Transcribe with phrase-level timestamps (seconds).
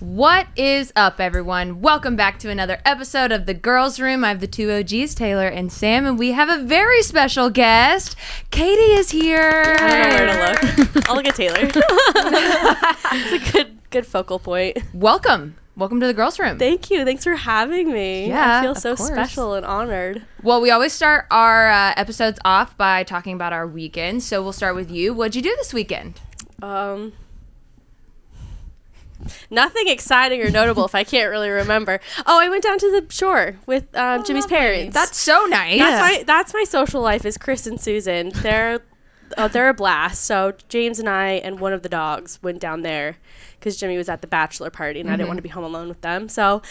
[0.00, 1.82] What is up, everyone?
[1.82, 4.24] Welcome back to another episode of The Girls Room.
[4.24, 8.16] I have the two OGs, Taylor and Sam, and we have a very special guest.
[8.50, 9.76] Kaity is here.
[9.78, 11.08] I don't know where to look.
[11.10, 11.58] I'll look at Taylor.
[13.12, 14.78] it's a good good focal point.
[14.94, 15.56] Welcome.
[15.76, 16.58] Welcome to The Girls Room.
[16.58, 17.04] Thank you.
[17.04, 18.28] Thanks for having me.
[18.28, 19.10] Yeah, I feel so course.
[19.10, 20.24] special and honored.
[20.42, 24.22] well, we always start our uh, episodes off by talking about our weekend.
[24.22, 25.12] So we'll start with you.
[25.12, 26.22] What'd you do this weekend?
[26.62, 27.12] Um
[29.50, 32.00] Nothing exciting or notable if I can't really remember.
[32.26, 34.94] Oh, I went down to the shore with um, Jimmy's parents.
[34.94, 35.78] That's so nice.
[35.78, 38.30] That's my that's my social life is Chris and Susan.
[38.34, 38.80] They're
[39.38, 40.24] oh, they're a blast.
[40.24, 43.16] So James and I and one of the dogs went down there
[43.58, 45.88] because Jimmy was at the bachelor party and I didn't want to be home alone
[45.88, 46.28] with them.
[46.28, 46.62] So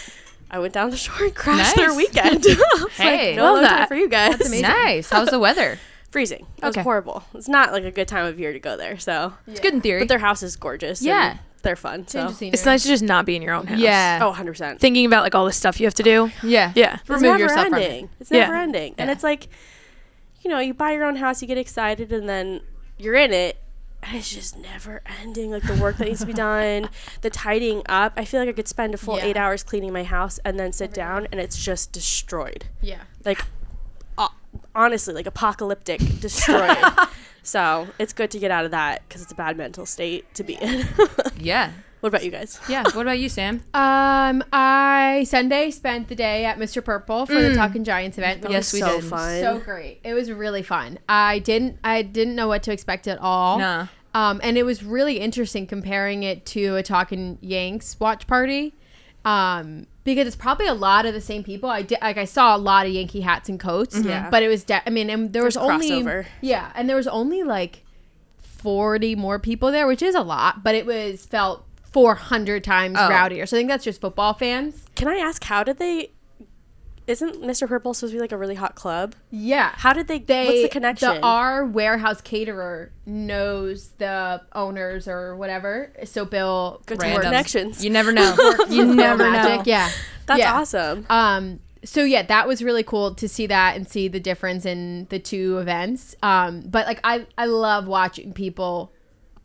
[0.52, 2.44] I went down the shore and crashed their weekend.
[2.48, 3.88] I Hey, like, no love alone time that.
[3.88, 4.62] for you guys.
[4.62, 5.10] nice.
[5.10, 5.78] How's the weather?
[6.10, 6.48] Freezing.
[6.58, 7.24] It was horrible.
[7.36, 8.98] It's not like a good time of year to go there.
[8.98, 10.00] So, It's good in theory.
[10.00, 11.04] but their house is gorgeous.
[11.04, 11.38] Yeah.
[11.60, 12.08] And they're fun.
[12.08, 13.80] So, It's nice to just not be in your own house.
[13.80, 14.20] yeah.
[14.22, 14.80] oh, 100 percent.
[14.80, 16.32] Thinking about like all the stuff you have to do.
[16.44, 16.72] yeah.
[16.76, 16.96] Yeah.
[17.02, 17.84] It's Remove never yourself from it.
[17.84, 18.10] ending.
[18.20, 18.40] It's Yeah.
[18.42, 18.96] never ending.
[18.98, 19.14] And Yeah.
[19.14, 19.48] it's like,
[20.42, 22.62] you know, you buy your own house, you get excited, and then
[22.98, 23.58] you're in it.
[24.02, 25.52] And it's just never ending.
[25.52, 26.90] Like the work that needs to be done,
[27.22, 28.14] the tidying up.
[28.16, 29.26] I feel like I could spend a full Yeah.
[29.26, 32.66] eight hours cleaning my house and then sit down, and it's just destroyed.
[32.82, 33.02] Yeah.
[33.26, 33.42] Like,
[34.18, 34.30] uh,
[34.74, 36.78] honestly, like apocalyptic, destroyed.
[37.50, 40.44] so it's good to get out of that because it's a bad mental state to
[40.44, 40.88] be in.
[41.40, 41.72] Yeah.
[42.02, 42.60] what about you guys?
[42.70, 42.84] Yeah.
[42.84, 43.64] What about you, Sam?
[43.74, 46.84] Um, I Sunday spent the day at Mr.
[46.84, 48.42] Purple for the Talking Giants event.
[48.42, 49.10] which Yes, was we so did.
[49.10, 49.40] fun.
[49.42, 50.02] So great.
[50.04, 51.00] It was really fun.
[51.10, 53.58] I didn't I didn't know what to expect at all.
[53.60, 53.88] Nah.
[54.14, 58.74] Um, and it was really interesting comparing it to a Talking Yanks watch party.
[59.26, 61.70] Um, because it's probably a lot of the same people.
[61.70, 63.96] I did like I saw a lot of Yankee hats and coats.
[63.98, 64.10] Mm-hmm.
[64.10, 64.30] Yeah.
[64.30, 66.26] But it was de- I mean, and there was There's only crossover.
[66.42, 67.84] yeah, and there was only like
[68.42, 73.10] 40 more people there, which is a lot, but it was felt 400 times Oh.
[73.10, 73.48] rowdier.
[73.48, 74.86] So I think that's just football fans.
[74.96, 76.12] Can I ask, how did they?
[77.10, 77.68] Isn't Mr.
[77.68, 79.16] Purple supposed to be like a really hot club?
[79.32, 79.72] Yeah.
[79.76, 80.20] How did they?
[80.20, 81.16] they what's the connection?
[81.16, 85.92] The our warehouse caterer knows the owners or whatever.
[86.04, 87.84] So Bill Good to works- work connections.
[87.84, 88.36] You never know.
[88.70, 89.64] you never know.
[89.66, 89.90] Yeah.
[90.28, 90.54] That's yeah.
[90.54, 91.08] awesome.
[91.10, 95.08] Um so yeah, that was really cool to see that and see the difference in
[95.10, 96.16] the two events.
[96.22, 98.94] Um but like I I love watching people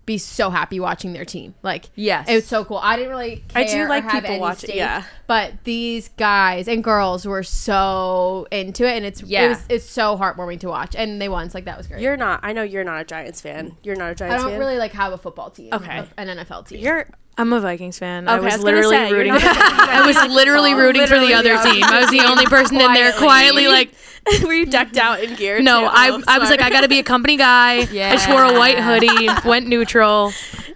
[0.06, 1.54] be so happy watching their team.
[1.62, 2.28] Like Yes.
[2.28, 2.78] It was so cool.
[2.78, 5.04] I didn't really care I do like people any watch it, stake, yeah.
[5.26, 9.46] But these guys and girls were so into it and it's Yeah.
[9.46, 11.48] it was, it's so heartwarming to watch and they won.
[11.50, 12.02] So like that was great.
[12.02, 12.40] You're not.
[12.42, 13.76] I know you're not a Giants fan.
[13.82, 14.58] You're not a Giants I don't fan.
[14.60, 15.72] really like have a football team.
[15.72, 16.04] Okay.
[16.18, 16.80] An NFL team.
[16.80, 17.06] You're.
[17.36, 18.28] I'm a Vikings fan.
[18.28, 19.32] I Okay, I was was literally say, rooting.
[19.32, 19.88] not a Vikings fan.
[19.90, 21.62] I was literally Oh, rooting for the other yeah.
[21.64, 21.84] team.
[21.84, 23.92] I was the only person in there quietly like.
[24.42, 25.60] Were you decked out in gear?
[25.60, 25.86] No, too?
[25.90, 26.62] I, Oh, I was like.
[26.62, 27.80] I gotta be a company guy.
[27.92, 28.08] Yeah.
[28.12, 30.32] I just wore a white hoodie, went neutral.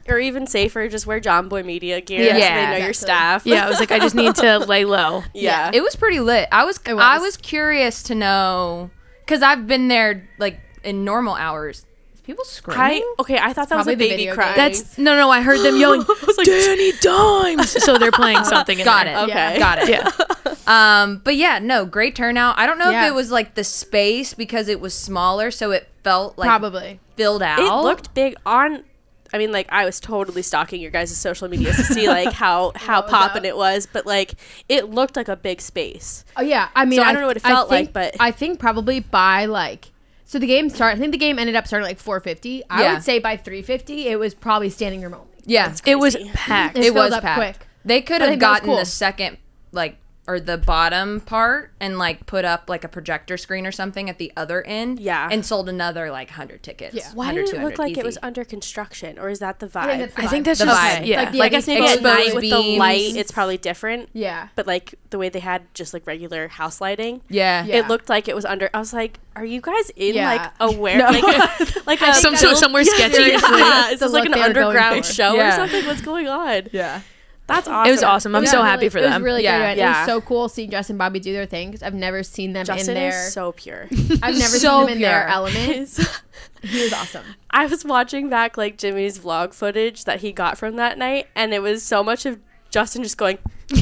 [0.06, 2.20] or even safer, just wear Jomboy Media gear.
[2.20, 2.32] Yeah.
[2.32, 3.46] so they know Yeah, your staff.
[3.46, 5.22] Yeah, I was like, I just need to lay low.
[5.34, 5.70] yeah.
[5.72, 6.48] It was pretty lit.
[6.52, 6.96] I was, was.
[6.98, 8.90] I was curious to know
[9.24, 11.84] because I've been there like in normal hours.
[12.28, 12.80] Is people screaming?
[12.82, 13.38] I okay.
[13.38, 14.54] I thought that was a baby video cry.
[14.54, 15.30] That's no, no.
[15.30, 16.04] I heard them yelling,
[16.44, 18.78] "Danny Dimes!" So they're playing something.
[18.78, 19.16] In Got there.
[19.16, 19.22] it.
[19.30, 19.58] Okay.
[19.58, 19.88] Got it.
[19.88, 20.10] Yeah.
[20.68, 22.58] Um, but yeah, no, great turnout.
[22.58, 23.06] I don't know Yeah.
[23.06, 27.00] if it was like the space because it was smaller, so it felt like Probably.
[27.16, 27.58] filled out.
[27.58, 28.84] it looked big on.
[29.32, 32.72] I mean, like I was totally stalking your guys' social media to see like how
[32.76, 34.34] how was poppin' it was, but like
[34.68, 36.26] it looked like a big space.
[36.36, 36.68] Oh yeah.
[36.76, 39.00] I mean, So I don't know what it felt think, like, but- I think probably
[39.00, 39.86] by like.
[40.30, 40.98] So the game started.
[40.98, 42.62] I think the game ended up starting at like 450.
[42.68, 42.92] I Yeah.
[42.92, 45.26] would say by 350, it was probably standing room only.
[45.46, 46.76] yeah, It was packed.
[46.76, 47.38] It it filled was up packed.
[47.58, 47.66] quick.
[47.86, 48.76] They could I have think that was gotten cool.
[48.76, 49.38] the second
[49.72, 49.96] like
[50.28, 54.18] or the bottom part and like put up like a projector screen or something at
[54.18, 55.00] the other end.
[55.00, 55.28] Yeah.
[55.32, 56.94] and sold another like hundred tickets.
[56.94, 57.08] Yeah.
[57.14, 59.66] Why 100, did it look 200, like it was under construction, or is that the
[59.66, 59.86] vibe?
[59.86, 60.44] I think that's, the I think vibe.
[60.44, 61.06] that's The just vibe.
[61.06, 61.22] yeah.
[61.22, 64.10] Like the I guess maybe at night with the light, it's probably different.
[64.12, 64.48] Yeah.
[64.54, 67.64] But like the way they had just like regular house lighting, yeah.
[67.64, 67.76] Yeah.
[67.78, 68.68] it looked like it was under.
[68.74, 70.26] I was like, "Are you guys in Yeah.
[70.26, 73.22] like aware, like a, like a Some- so- somewhere sketchy.
[73.30, 75.48] Yeah, is The this like an they were going underground show Yeah.
[75.54, 75.86] or something?
[75.86, 76.68] What's going on?
[76.72, 77.00] yeah.
[77.48, 77.88] That's awesome.
[77.88, 78.34] It was awesome.
[78.36, 79.10] I'm It was so really- happy for them.
[79.12, 79.58] It was really Yeah.
[79.58, 79.78] good.
[79.78, 79.98] It Yeah.
[80.00, 82.64] was so cool seeing Justin and Bobby do their thing 'cause I've never seen them
[82.66, 83.10] Justin in their.
[83.10, 83.88] Justin is so pure.
[84.22, 85.28] I've never so seen them in their pure.
[85.30, 85.98] element.
[86.62, 87.24] He was awesome.
[87.52, 91.54] I was watching back like Jimmy's vlog footage that he got from that night, and
[91.54, 92.38] it was so much of
[92.70, 93.38] Justin just going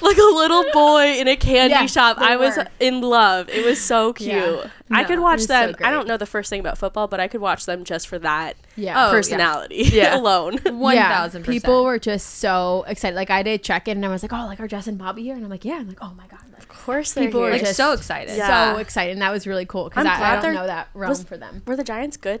[0.02, 2.18] like a little boy in a candy Yeah, shop.
[2.18, 2.66] they I was were.
[2.80, 3.48] in love.
[3.48, 4.30] It was so cute.
[4.32, 4.64] Yeah.
[4.90, 5.74] I could watch was so them.
[5.80, 8.18] I don't know the first thing about football, but I could watch them just for
[8.20, 8.94] that Yeah.
[9.00, 9.10] Oh, yeah.
[9.12, 10.16] personality Yeah.
[10.18, 10.58] alone.
[10.64, 11.62] One Yeah, thousand percent.
[11.62, 13.14] People were just so excited.
[13.16, 15.22] Like I did check in and I was like, oh, like are Justin and Bobby
[15.22, 15.36] here?
[15.36, 15.74] And I'm like, yeah.
[15.76, 16.40] I'm like, oh my god.
[16.52, 18.36] Like, Of course, they're People were like just- so excited.
[18.36, 18.74] Yeah.
[18.74, 19.12] So excited.
[19.12, 21.22] And that was really cool because I'm I, glad don't they're- know that realm was-
[21.24, 21.62] for them.
[21.66, 22.40] Were the Giants good?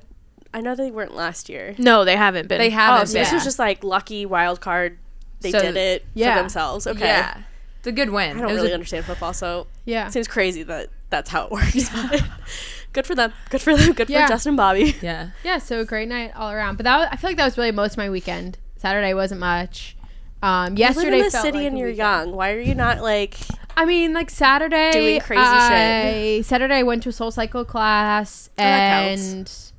[0.52, 1.76] I know they weren't last year.
[1.78, 2.58] No, they haven't been.
[2.58, 3.06] They Oh, haven't.
[3.06, 4.98] so this was just like lucky wild card
[5.42, 6.34] they So- did it Yeah.
[6.34, 6.86] for themselves.
[6.88, 7.04] Okay.
[7.06, 7.42] Yeah.
[7.80, 8.36] It's a good win.
[8.38, 10.06] I don't really a- understand football, so Yeah.
[10.06, 11.88] it seems crazy that that's how it works.
[11.90, 12.22] but
[12.92, 13.32] good for them.
[13.50, 13.92] Good for them.
[13.94, 14.26] Good Yeah.
[14.26, 14.94] for Justin Bobby.
[15.02, 15.30] yeah.
[15.42, 16.76] Yeah, so a great night all around.
[16.76, 18.58] But that was, I feel like that was really most of my weekend.
[18.76, 19.96] Saturday wasn't much.
[20.42, 22.28] Um, You yesterday live in the felt city like and you're weekend.
[22.28, 22.32] young.
[22.36, 23.36] Why are you not like?
[23.76, 28.50] I mean, like Saturday, Doing crazy I, Saturday I went to a Soul Cycle class
[28.58, 29.69] Oh, that and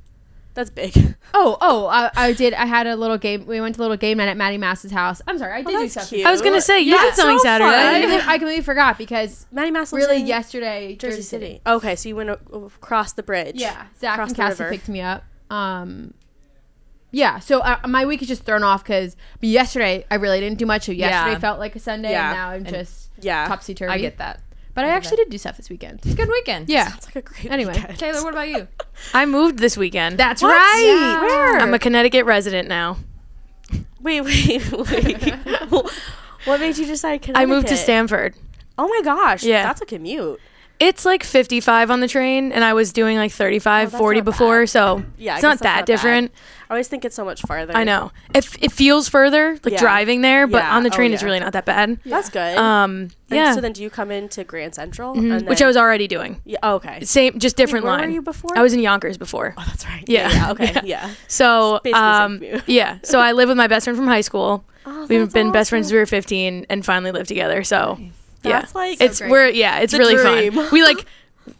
[0.53, 0.93] That's big.
[1.33, 3.45] oh oh I, I did I had a little game.
[3.45, 5.21] We went to a little game night at Maddie Mass's house.
[5.27, 6.09] I'm sorry, I did do Oh, that's stuff.
[6.09, 6.25] cute.
[6.25, 8.17] I was gonna say you Yeah, did something so I, Saturday.
[8.19, 8.29] fun.
[8.29, 11.61] I completely forgot because Maddie Mass lives really in yesterday Jersey City.
[11.65, 13.55] Okay, so you went across the bridge.
[13.55, 14.73] Yeah, Zach Across and Cassie river.
[14.75, 15.23] picked me up.
[15.49, 16.13] Um,
[17.11, 20.65] yeah, so uh, my week is just thrown off because yesterday I really didn't do
[20.65, 20.83] much.
[20.85, 21.39] So yesterday Yeah.
[21.39, 23.47] felt like a Sunday, Yeah, and now I'm and- just Yeah.
[23.47, 23.91] topsy turvy.
[23.91, 24.41] I get that.
[24.73, 25.99] But I actually did do stuff this weekend.
[26.03, 26.69] It's a good weekend.
[26.69, 27.73] Yeah, Sounds like a great Anyway.
[27.73, 27.99] weekend.
[27.99, 28.67] Taylor, what about you?
[29.13, 30.17] I moved this weekend.
[30.17, 30.49] That's What?
[30.51, 31.17] right.
[31.21, 31.59] Where?
[31.59, 32.97] I'm a Connecticut resident now.
[34.01, 35.23] Wait, wait, wait.
[36.45, 37.37] what made you decide Connecticut?
[37.37, 38.33] I moved to Stamford.
[38.77, 39.43] Oh my gosh.
[39.43, 39.61] Yeah.
[39.63, 40.39] That's a commute.
[40.81, 44.61] It's like 55 on the train, and I was doing like 35, oh, 40 before,
[44.63, 44.69] bad.
[44.69, 45.85] so Yeah, it's not that not bad.
[45.85, 46.31] different.
[46.69, 47.75] I always think it's so much farther.
[47.75, 48.11] I know.
[48.33, 49.79] It, it feels further, like Yeah.
[49.79, 50.75] driving there, but Yeah.
[50.75, 51.99] on the Oh, train it's really not that bad.
[52.05, 52.57] That's good.
[52.57, 55.15] Um, And yeah, So then, do you come into Grand Central?
[55.15, 56.41] Mhm, And which I was already doing.
[56.45, 56.57] Yeah.
[56.63, 57.03] oh, okay.
[57.05, 57.99] Same, just different line.
[57.99, 58.57] where were you before?
[58.57, 59.53] I was in Yonkers before.
[59.57, 60.03] Oh, that's right.
[60.07, 60.29] Yeah.
[60.31, 60.51] Yeah.
[60.51, 60.81] okay.
[60.83, 61.09] Yeah.
[61.27, 62.97] So, um, yeah.
[63.03, 64.63] So I live with my best friend from high school.
[64.85, 67.63] Oh, We've been best friends since we were 15 and finally live together.
[67.63, 68.07] So, yeah.
[68.49, 69.31] That's like it's great.
[69.31, 70.53] we're yeah, it's The really dream.
[70.53, 70.69] fun.
[70.71, 71.05] We like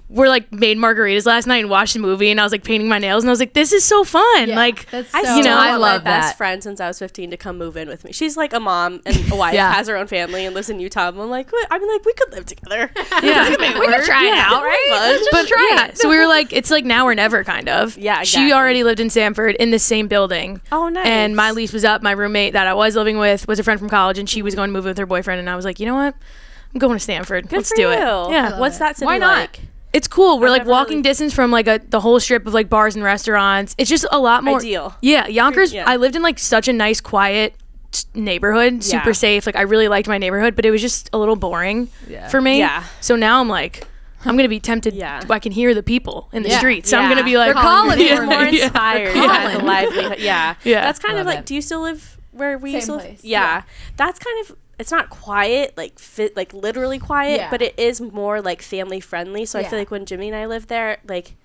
[0.09, 2.89] we're like made margaritas last night and watched a movie and I was like painting
[2.89, 4.49] my nails and I was like this is so fun.
[4.49, 6.37] Yeah, like that's I so, still know, I love my best that.
[6.37, 8.11] friend since I was 15 to come move in with me.
[8.11, 9.71] She's like a mom and a wife, Yeah.
[9.71, 11.07] has her own family, and lives in Utah.
[11.07, 11.65] I'm like, what?
[11.71, 12.91] I'm like, we could live together.
[13.23, 13.49] yeah.
[13.51, 14.87] We can try it out, right?
[14.89, 14.99] fun.
[14.99, 15.97] Let's just but try yeah, it.
[15.97, 17.97] so we were like, it's like now or never, kind of.
[17.97, 20.59] Yeah, She already lived in Stamford in the same building.
[20.73, 21.07] Oh, nice.
[21.07, 22.01] And my lease was up.
[22.01, 24.53] My roommate that I was living with was a friend from college, and she was
[24.53, 24.59] mm-hmm.
[24.59, 25.39] going to move with her boyfriend.
[25.39, 26.15] And I was like, you know what?
[26.73, 27.49] I'm going to Stamford.
[27.49, 27.89] Good Let's for do you.
[27.91, 27.99] it.
[28.31, 29.39] Yeah, What's that city Why not?
[29.39, 29.59] like?
[29.93, 30.39] it's cool.
[30.39, 32.69] We're I've like never walking really- distance from like a the whole strip of like
[32.69, 33.75] bars and restaurants.
[33.77, 34.95] It's just a lot more Ideal.
[35.01, 35.73] Yeah, Yonkers.
[35.73, 35.83] Yeah.
[35.87, 37.55] I lived in like such a nice, quiet
[37.93, 39.13] s- neighborhood, super Yeah.
[39.13, 39.45] safe.
[39.45, 42.29] Like I really liked my neighborhood, but it was just a little boring Yeah.
[42.29, 42.59] for me.
[42.59, 42.83] Yeah.
[43.01, 43.85] So now I'm like,
[44.23, 44.93] I'm gonna be tempted.
[44.93, 45.23] Yeah.
[45.29, 46.57] I can hear the people in the Yeah.
[46.59, 46.89] streets.
[46.89, 47.15] So I'm Yeah.
[47.15, 48.27] gonna be like, They're calling yeah, for me.
[48.29, 48.63] more yeah.
[48.65, 49.65] inspired They're by the calling.
[49.65, 50.19] livelihood.
[50.19, 50.55] Yeah.
[50.63, 50.81] Yeah.
[50.85, 51.45] That's kind Love of like, it.
[51.47, 53.01] do you still live where we Same used to live?
[53.01, 53.19] place.
[53.25, 53.41] Yeah.
[53.41, 53.61] Yeah.
[53.97, 57.49] That's kind of, it's not quiet, like fit, like literally quiet, Yeah.
[57.49, 59.45] but it is more like family friendly.
[59.45, 61.35] So I feel like when Jimmy and I lived there, like,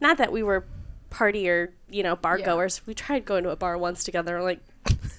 [0.00, 0.64] not that we were
[1.10, 2.46] party or, you know, bar Yeah.
[2.46, 2.80] goers.
[2.86, 4.36] We tried going to a bar once together.
[4.38, 4.60] We're like,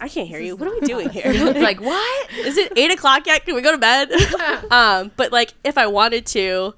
[0.01, 0.55] I can't hear you.
[0.55, 1.31] What are we doing here?
[1.53, 2.31] Like what?
[2.33, 3.45] is it eight o'clock yet?
[3.45, 4.09] Can we go to bed?
[4.71, 6.73] um, but like if I wanted to,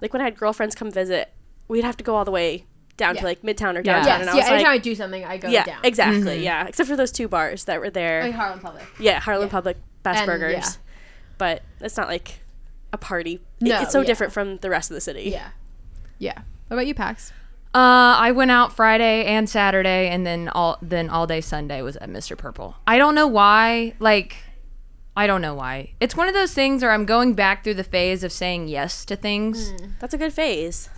[0.00, 1.32] like when I had girlfriends come visit,
[1.68, 2.64] we'd have to go all the way
[2.96, 3.20] down Yeah.
[3.22, 4.02] to like Midtown or Yeah.
[4.04, 4.36] downtown, yes, and I yeah.
[4.36, 5.78] was Anytime like, I do something, I go yeah, down.
[5.84, 6.66] exactly, yeah.
[6.68, 8.22] Except for those two bars that were there.
[8.24, 8.84] Like Harlem Public.
[8.98, 9.52] yeah, Harlem Yeah.
[9.52, 10.70] Public Best And, Burgers, yeah.
[11.38, 12.40] but it's not like
[12.92, 13.34] a party.
[13.60, 14.06] It- No, it's so yeah.
[14.06, 15.24] different from the rest of the city.
[15.30, 15.50] Yeah,
[16.18, 16.38] yeah.
[16.68, 17.32] What about you, Pax?
[17.74, 21.96] Uh, I went out Friday and Saturday, and then all then all day Sunday was
[21.98, 22.36] at Mr.
[22.36, 22.76] Purple.
[22.86, 23.94] I don't know why.
[24.00, 24.36] Like,
[25.16, 25.92] I don't know why.
[26.00, 29.04] It's one of those things where I'm going back through the phase of saying yes
[29.04, 29.72] to things.
[30.00, 30.88] That's a good phase.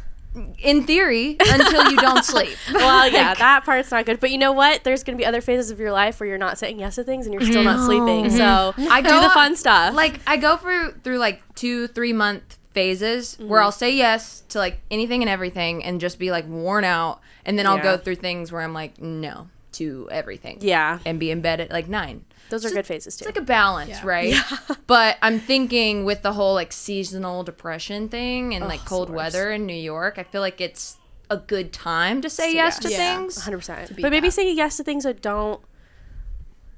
[0.59, 2.57] In theory, until you don't sleep.
[2.73, 4.19] Well, yeah, that part's not good.
[4.19, 4.83] But you know what?
[4.83, 7.05] There's going to be other phases of your life where you're not saying yes to
[7.05, 7.87] things and you're still not mm-hmm.
[7.87, 8.25] sleeping.
[8.27, 8.37] Mm-hmm.
[8.37, 8.91] So mm-hmm.
[8.91, 9.95] I do the fun stuff.
[9.95, 13.65] Like I go through through like two three month phases where Mm-hmm.
[13.67, 17.59] I'll say yes to like anything and everything and just be like worn out, and
[17.59, 20.59] then I'll go through things where I'm like no to everything.
[20.61, 22.25] yeah, and be in bed at like nine.
[22.51, 23.25] those are good phases too.
[23.27, 24.31] It's like a balance, right?
[24.35, 24.43] Yeah.
[24.87, 29.51] But I'm thinking with the whole like seasonal depression thing and like cold the weather
[29.53, 30.97] in New York, I feel like it's
[31.31, 32.99] a good time to say Say yes to yes.
[32.99, 33.17] Yeah.
[33.17, 33.39] things.
[33.39, 33.97] 100%.
[33.97, 34.33] beat But maybe that.
[34.33, 35.63] say yes to things that don't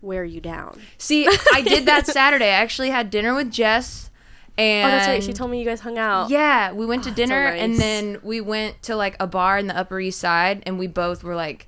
[0.00, 0.80] wear you down.
[0.98, 2.44] See, I did that Saturday.
[2.46, 4.10] I actually had dinner with Jess
[4.56, 5.22] and Oh, that's right.
[5.24, 6.30] She told me you guys hung out.
[6.30, 7.80] Yeah, we went to so dinner and nice.
[7.80, 11.24] then we went to like a bar in the Upper East Side and we both
[11.24, 11.66] were like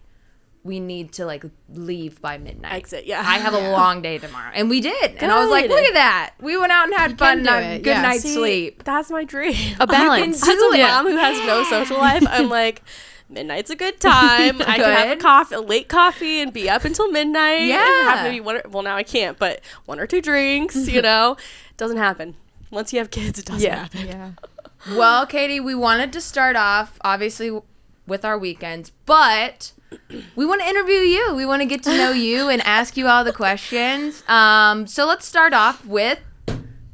[0.67, 2.75] we need to like leave by midnight.
[2.75, 3.21] Exit, yeah.
[3.25, 4.51] I have a long day tomorrow.
[4.53, 5.17] And we did.
[5.19, 6.35] And I was like, look at that.
[6.41, 8.03] We went out and had fun uh, and a good yeah.
[8.03, 8.83] night's See, sleep.
[8.85, 9.77] That's my dream.
[9.81, 10.43] A balance.
[10.43, 12.83] As a mom who has no social life, I'm like,
[13.29, 14.61] midnight's a good time.
[14.63, 17.61] I can have a coffee, a late coffee, and be up until midnight.
[17.61, 17.85] and Yeah.
[18.11, 18.57] have maybe one.
[18.57, 20.89] Or, well, now I can't, but one or two drinks.
[20.89, 21.37] You know,
[21.77, 22.35] doesn't happen.
[22.71, 23.83] Once you have kids, it doesn't Yeah.
[23.83, 24.07] happen.
[24.07, 24.31] Yeah.
[24.91, 27.57] Well, Kaity, we wanted to start off obviously
[28.07, 29.73] with our weekends, but
[30.37, 31.35] we want to interview you.
[31.35, 34.23] We want to get to know you and ask you all the questions.
[34.29, 36.21] Um, so let's start off with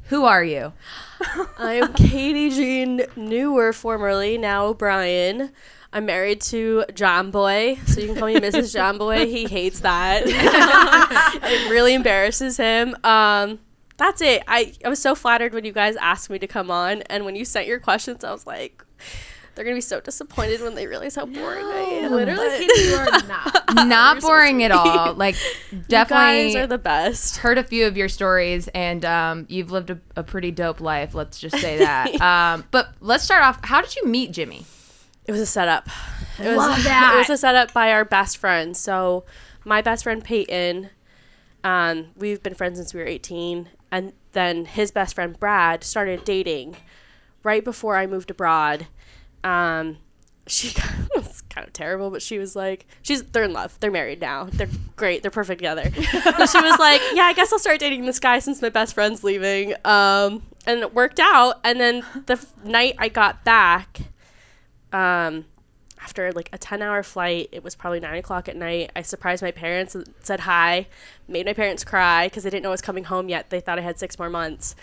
[0.07, 0.73] who are you?
[1.57, 5.51] I am Kaity Jean Newer, formerly now O'Brien.
[5.91, 8.75] I'm married to Jomboy, so you can call me Mrs.
[8.75, 9.27] Jomboy.
[9.27, 10.23] He hates that.
[10.25, 12.95] it really embarrasses him.
[13.03, 13.59] Um,
[13.97, 14.43] that's it.
[14.47, 17.35] I, I was so flattered when you guys asked me to come on, and when
[17.35, 18.83] you sent your questions, I was like,
[19.55, 22.11] they're gonna be so disappointed when they realize how boring I am.
[22.11, 23.63] Literally, you are not.
[23.73, 25.13] Not You're so boring at all.
[25.23, 25.35] Like
[25.87, 27.37] definitely, You guys are the best.
[27.37, 31.13] heard a few of your stories and um, you've lived a, a pretty dope life.
[31.13, 32.19] Let's just say that.
[32.21, 33.59] um, but let's start off.
[33.63, 34.65] How did you meet Jimmy?
[35.25, 35.87] It was a setup.
[36.39, 37.13] It was, Love that.
[37.15, 38.75] It was a setup by our best friend.
[38.75, 39.23] So
[39.65, 40.89] my best friend Peyton,
[41.63, 46.25] um, we've been friends since we were 18, and then his best friend Brad started
[46.25, 46.75] dating
[47.43, 48.87] right before I moved abroad.
[49.43, 49.97] Um,
[50.47, 50.73] she
[51.15, 53.79] was kind of terrible, but she was like, she's they're in love.
[53.79, 54.45] They're married now.
[54.51, 55.21] They're great.
[55.21, 55.83] They're perfect together.
[56.13, 58.93] but she was like, yeah, I guess I'll start dating this guy since my best
[58.93, 59.73] friend's leaving.
[59.85, 61.59] Um, and it worked out.
[61.63, 63.99] And then the f- night I got back,
[64.91, 65.45] um,
[66.01, 68.91] after like a 10 hour flight, it was probably nine o'clock at night.
[68.95, 70.87] I surprised my parents and said hi,
[71.27, 73.49] made my parents cry because they didn't know I was coming home yet.
[73.49, 74.75] They thought I had six more months.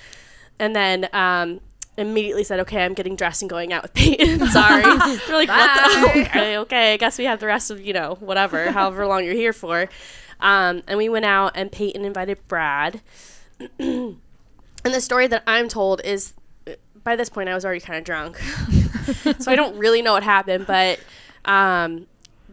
[0.59, 1.61] And then um,
[1.97, 4.47] immediately said, okay, I'm getting dressed and going out with Peyton.
[4.49, 4.83] Sorry.
[5.27, 6.21] They're like, what the?
[6.21, 9.35] Okay, okay, I guess we have the rest of, you know, whatever, however long you're
[9.35, 9.89] here for.
[10.41, 13.01] Um, and we went out and Peyton invited Brad.
[13.79, 14.17] and
[14.83, 16.33] the story that I'm told is
[17.05, 18.39] by this point I was already kind of drunk.
[19.39, 21.01] so I don't really know what happened, but
[21.45, 22.07] um,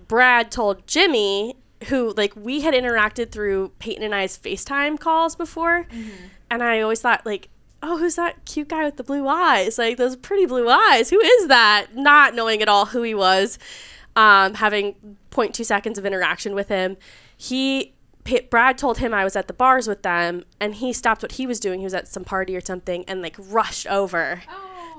[0.07, 5.87] Brad told Jimmy, who like we had interacted through Peyton and I's FaceTime calls before,
[6.49, 7.49] and I always thought like,
[7.83, 9.77] oh, who's that cute guy with the blue eyes?
[9.77, 11.09] Like those pretty blue eyes.
[11.09, 11.87] Who is that?
[11.95, 13.57] Not knowing at all who he was,
[14.15, 14.95] um, having
[15.31, 16.97] 0.2 seconds of interaction with him,
[17.35, 17.93] he.
[18.49, 21.47] Brad told him I was at the bars with them, and he stopped what he
[21.47, 21.79] was doing.
[21.79, 24.41] He was at some party or something, and like rushed over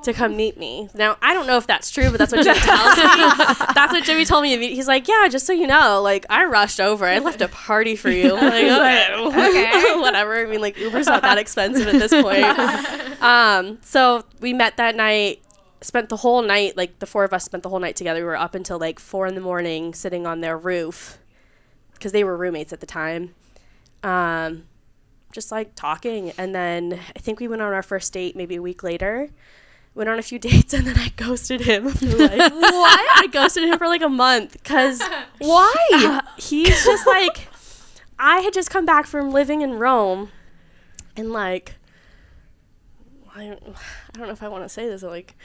[0.02, 0.88] to come meet me.
[0.95, 3.05] Now I don't know if that's true, but that's what Jimmy tells me.
[3.75, 4.57] that's what Jimmy told me.
[4.75, 7.05] He's like, "Yeah, just so you know, like I rushed over.
[7.05, 8.35] I left a party for you.
[8.35, 9.95] Like, okay, okay.
[10.00, 10.37] whatever.
[10.37, 13.23] I mean, like Uber's not that expensive at this point.
[13.23, 15.43] um, so we met that night.
[15.81, 18.21] Spent the whole night, like the four of us spent the whole night together.
[18.21, 21.19] We were up until like four in the morning, sitting on their roof
[21.93, 23.35] because they were roommates at the time.
[24.02, 24.64] Um,
[25.31, 28.62] just like talking, and then I think we went on our first date maybe a
[28.62, 29.31] week later
[29.99, 31.90] went on a few dates and then I ghosted him.
[31.90, 33.00] For like, what?
[33.17, 35.02] I ghosted him for like a month because
[35.38, 35.75] Why?
[35.93, 37.49] Uh, he's just like,
[38.19, 40.31] I had just come back from living in Rome
[41.17, 41.75] and like,
[43.35, 45.37] I don't, I don't know if I want to say this, like,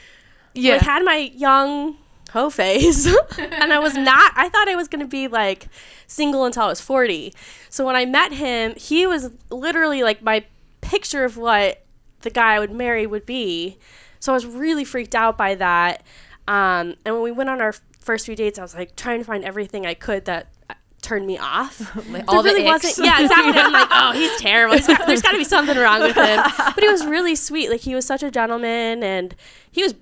[0.53, 0.73] Yeah.
[0.73, 1.97] like had my young
[2.31, 3.05] hoe phase
[3.37, 5.67] and I was not I thought I was going to be like
[6.07, 7.31] single until I was 40.
[7.69, 10.43] So when I met him, he was literally like my
[10.81, 11.83] picture of what
[12.21, 13.77] the guy I would marry would be.
[14.23, 16.01] So I was really freaked out by that.
[16.47, 19.25] Um, and when we went on our first few dates, I was like trying to
[19.25, 21.93] find everything I could that uh, turned me off.
[22.09, 22.85] Like, all the really icks.
[22.85, 23.05] wasn't.
[23.05, 23.59] Yeah, exactly.
[23.59, 24.77] I'm like, oh, he's terrible.
[24.77, 26.41] He's got, there's got to be something wrong with him.
[26.57, 27.69] But he was really sweet.
[27.69, 29.35] Like he was such a gentleman, and
[29.69, 29.93] he was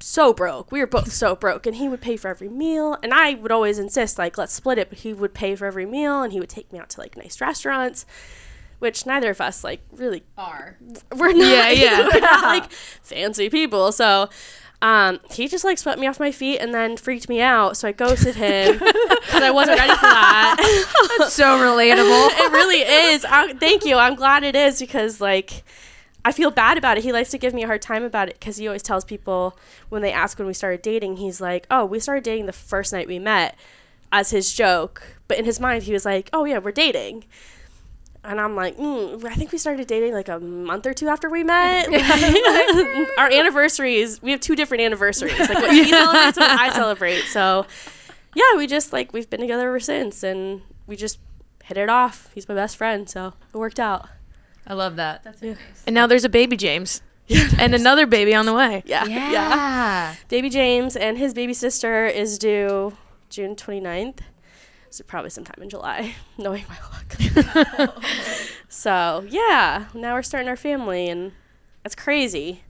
[0.00, 0.70] so broke.
[0.70, 2.98] We were both so broke, and he would pay for every meal.
[3.02, 4.90] And I would always insist, like, let's split it.
[4.90, 7.16] But he would pay for every meal, and he would take me out to like
[7.16, 8.04] nice restaurants,
[8.80, 10.76] which neither of us like really Are.
[11.16, 12.08] we're not, Yeah, yeah.
[12.12, 13.92] we're not like fancy people.
[13.92, 14.28] So
[14.82, 17.76] um, he just like swept me off my feet and then freaked me out.
[17.76, 21.28] So I ghosted him because I wasn't ready for that.
[21.30, 22.28] so relatable.
[22.46, 22.78] it really
[23.12, 23.24] is.
[23.26, 23.96] I, thank you.
[23.96, 25.62] I'm glad it is because like
[26.24, 27.04] I feel bad about it.
[27.04, 29.58] He likes to give me a hard time about it because he always tells people
[29.90, 32.92] when they ask when we started dating, he's like, "Oh, we started dating the first
[32.92, 33.56] night we met,"
[34.12, 35.02] as his joke.
[35.28, 37.24] But in his mind, he was like, "Oh yeah, we're dating."
[38.22, 41.30] And I'm like, mm, I think we started dating like a month or two after
[41.30, 41.88] we met.
[43.18, 45.38] Our anniversaries, we have two different anniversaries.
[45.38, 47.22] Like what he celebrates and what I celebrate.
[47.22, 47.66] So,
[48.34, 51.18] yeah, we just like we've been together ever since, and we just
[51.64, 52.30] hit it off.
[52.34, 54.06] He's my best friend, so it worked out.
[54.66, 55.24] I love that.
[55.24, 55.56] That's nice.
[55.86, 57.00] and now there's a baby James.
[57.58, 58.82] and another baby on the way.
[58.84, 59.30] Yeah, Yeah.
[59.30, 60.14] yeah.
[60.28, 62.96] Baby James and his baby sister is due
[63.30, 64.18] June 29th.
[64.90, 67.94] So probably sometime in July, knowing my luck.
[68.68, 71.32] so yeah, now we're starting our family, and
[71.84, 72.62] it's crazy.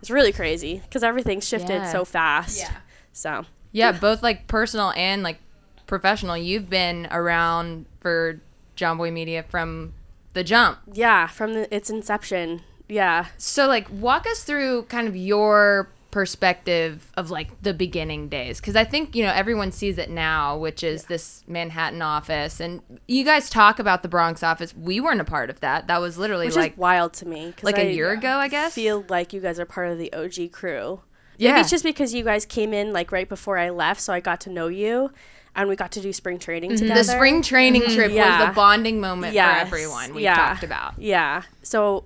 [0.00, 1.92] It's really crazy because everything's shifted Yeah.
[1.92, 2.58] so fast.
[2.58, 2.76] Yeah.
[3.12, 5.38] So Yeah, both like personal and like
[5.86, 6.36] professional.
[6.36, 8.40] You've been around for
[8.76, 9.94] Jomboy Media from
[10.34, 10.78] the jump.
[10.92, 13.26] yeah, from the, its inception, yeah.
[13.38, 18.76] So like walk us through kind of your perspective of like the beginning days cuz
[18.76, 23.24] I think, you know, everyone sees it now, which is this Manhattan office and you
[23.24, 24.72] guys talk about the Bronx office.
[24.76, 25.88] We weren't a part of that.
[25.88, 28.74] That was literally Which like wild to me like I a year ago, I guess.
[28.74, 31.00] feel like you guys are part of the OG crew.
[31.36, 31.60] Maybe Yeah.
[31.60, 34.40] it's just because you guys came in like right before I left, so I got
[34.42, 35.10] to know you,
[35.56, 36.78] and we got to do spring training mm-hmm.
[36.78, 37.02] together.
[37.02, 37.94] The spring training mm-hmm.
[37.96, 38.46] trip was Yeah.
[38.46, 39.68] the bonding moment Yes.
[39.68, 40.36] for everyone we Yeah.
[40.36, 40.94] talked about.
[40.96, 41.42] Yeah.
[41.62, 42.04] So,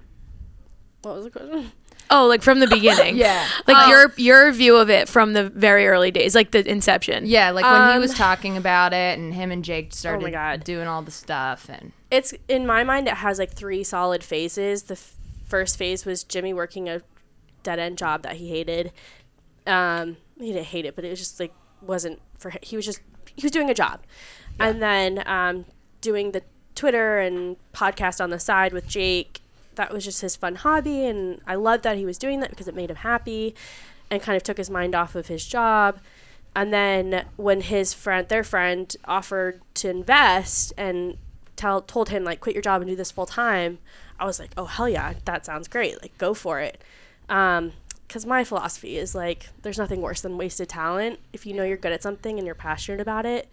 [1.03, 1.73] what was the question?
[2.11, 3.17] Oh, like from the beginning.
[3.19, 3.47] Yeah.
[3.67, 3.89] Like Oh.
[3.91, 7.25] your your view of it from the very early days, like the inception.
[7.27, 10.65] Yeah, like when he Um, was talking about it and him and Jake started God.
[10.65, 13.09] doing all the stuff and It's in my mind.
[13.09, 14.85] It has like three solid phases.
[14.85, 15.15] The f-
[15.47, 17.03] first phase was Jimmy working a
[17.63, 18.93] dead end job that he hated.
[19.67, 22.61] Um, he didn't hate it, but it was just like wasn't for him.
[22.63, 23.01] He was just
[23.37, 24.01] he was doing a job,
[24.59, 25.65] and then um,
[26.01, 26.43] doing the
[26.75, 29.41] Twitter and podcast on the side with Jake.
[29.79, 32.67] That was just his fun hobby, and I loved that he was doing that because
[32.67, 33.55] it made him happy,
[34.11, 36.01] and kind of took his mind off of his job.
[36.57, 41.17] And then when his friend, their friend, offered to invest and
[41.55, 43.79] tell told him like quit your job and do this full time,
[44.19, 46.03] I was like, oh hell yeah, that sounds great.
[46.03, 46.83] Like go for it.
[47.29, 47.73] Um,
[48.09, 51.21] because my philosophy is like there's nothing worse than wasted talent.
[51.33, 53.49] If you know you're good at something and you're passionate about it,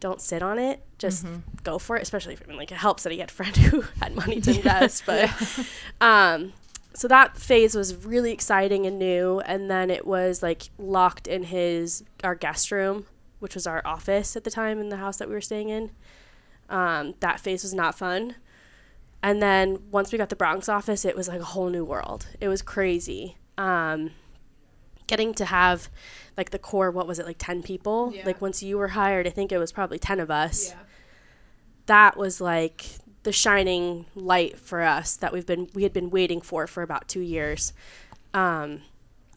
[0.00, 0.82] don't sit on it.
[0.98, 1.26] Just
[1.62, 2.02] go for it.
[2.02, 4.40] Especially if I mean like it helps that he had a friend who had money
[4.40, 5.04] to invest.
[5.06, 5.30] But
[6.00, 6.52] um,
[6.94, 9.40] so that phase was really exciting and new.
[9.40, 13.06] And then it was like locked in his our guest room,
[13.38, 15.90] which was our office at the time in the house that we were staying in.
[16.68, 18.36] Um, that phase was not fun.
[19.22, 22.26] And then once we got the Bronx office, it was like a whole new world.
[22.40, 23.36] It was crazy.
[23.58, 24.10] Um,
[25.06, 25.88] getting to have
[26.36, 28.12] like the core, what was it, like 10 people?
[28.14, 28.24] Yeah.
[28.26, 30.74] Like once you were hired, I think it was probably 10 of us.
[31.86, 32.84] That was like
[33.22, 37.08] the shining light for us that we've been we had been waiting for for about
[37.08, 37.72] two years.
[38.34, 38.82] Um,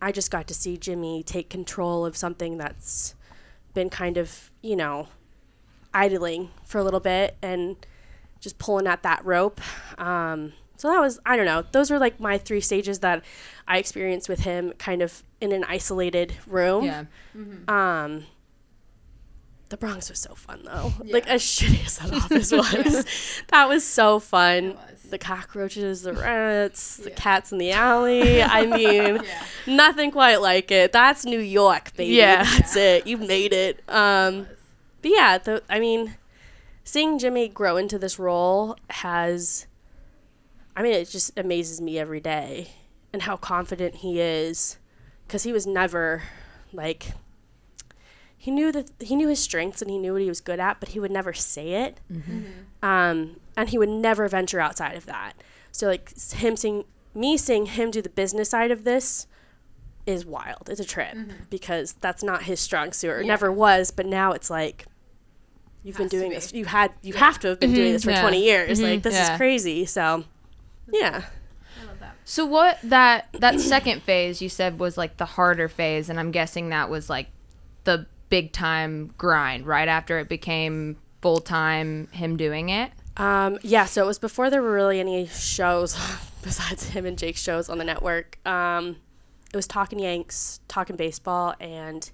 [0.01, 3.15] I just got to see Jimmy take control of something that's
[3.73, 5.07] been kind of you know
[5.93, 7.77] idling for a little bit and
[8.39, 9.59] just pulling at that rope.
[9.97, 11.65] Um, so that was I don't know.
[11.73, 13.23] Those were like my three stages that
[13.67, 16.85] I experienced with him, kind of in an isolated room.
[16.85, 17.03] yeah.
[17.67, 18.23] Um,
[19.67, 20.93] the Bronx was so fun though.
[21.03, 21.13] Yeah.
[21.13, 23.05] Like as shitty as that office was,
[23.49, 24.75] that was so fun.
[24.75, 25.03] Was.
[25.09, 28.41] The cockroaches, the rats, the cats in the alley.
[28.43, 29.19] I mean,
[29.67, 30.93] nothing quite like it.
[30.93, 32.15] That's New York, baby.
[32.15, 32.43] Yeah.
[32.43, 33.05] That's it.
[33.05, 33.83] You made it.
[33.89, 34.47] Um,
[35.01, 36.15] but yeah, the, I mean,
[36.85, 39.65] seeing Jimmy grow into this role has,
[40.79, 42.69] I mean, it just amazes me every day
[43.11, 44.77] and how confident he is
[45.27, 46.23] because he was never
[46.71, 47.07] like
[48.37, 50.79] he knew that he knew his strengths and he knew what he was good at,
[50.79, 51.99] but he would never say it.
[52.81, 55.33] Um, and he would never venture outside of that.
[55.73, 59.27] So like him seeing me seeing him do the business side of this
[60.05, 60.69] is wild.
[60.69, 61.17] It's a trip
[61.49, 63.09] because that's not his strong suit.
[63.11, 64.85] Or never was, but now it's like
[65.83, 66.53] you've been doing this.
[66.53, 68.21] You had you have to have been doing this for Yeah.
[68.21, 68.81] 20 years.
[68.81, 69.33] Like this Yeah.
[69.33, 69.85] is crazy.
[69.85, 70.23] So
[70.91, 71.23] yeah.
[72.25, 76.31] So what that that second phase you said was like the harder phase and I'm
[76.31, 77.27] guessing that was like
[77.85, 82.91] the big time grind right after it became full time him doing it.
[83.17, 85.97] Um, yeah, so it was before there were really any shows
[86.43, 88.37] besides him and Jake's shows on the network.
[88.47, 88.97] Um,
[89.51, 92.09] it was Talking Yanks, Talking Baseball, and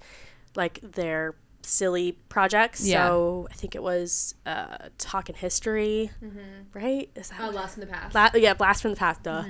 [0.55, 2.85] like their silly projects.
[2.85, 3.07] Yeah.
[3.07, 6.11] So I think it was uh, Talking History,
[6.73, 7.09] right?
[7.15, 8.13] Is that Oh, Lost in the Past.
[8.13, 9.43] Bla- yeah, Blast from the Past, duh.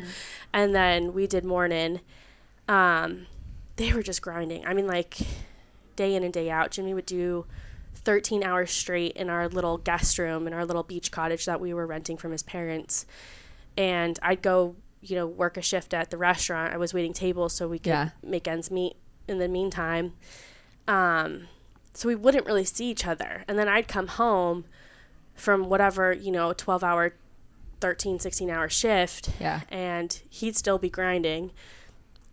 [0.54, 2.00] And then we did Morning.
[2.68, 3.28] Um,
[3.76, 4.66] they were just grinding.
[4.66, 5.18] I mean, like
[5.96, 6.72] day in and day out.
[6.72, 7.46] Jimmy would do
[7.96, 11.74] 13 hours straight in our little guest room in our little beach cottage that we
[11.74, 13.06] were renting from his parents.
[13.78, 16.74] And I'd go, you know, work a shift at the restaurant.
[16.74, 18.10] I was waiting tables so we could Yeah.
[18.24, 18.96] make ends meet
[19.28, 20.14] in the meantime.
[20.88, 21.48] Um,
[21.96, 23.44] so we wouldn't really see each other.
[23.48, 24.66] And then I'd come home
[25.34, 27.14] from whatever, you know, 12 hour
[27.82, 29.62] 13 16 hour shift Yeah.
[29.70, 31.52] and he'd still be grinding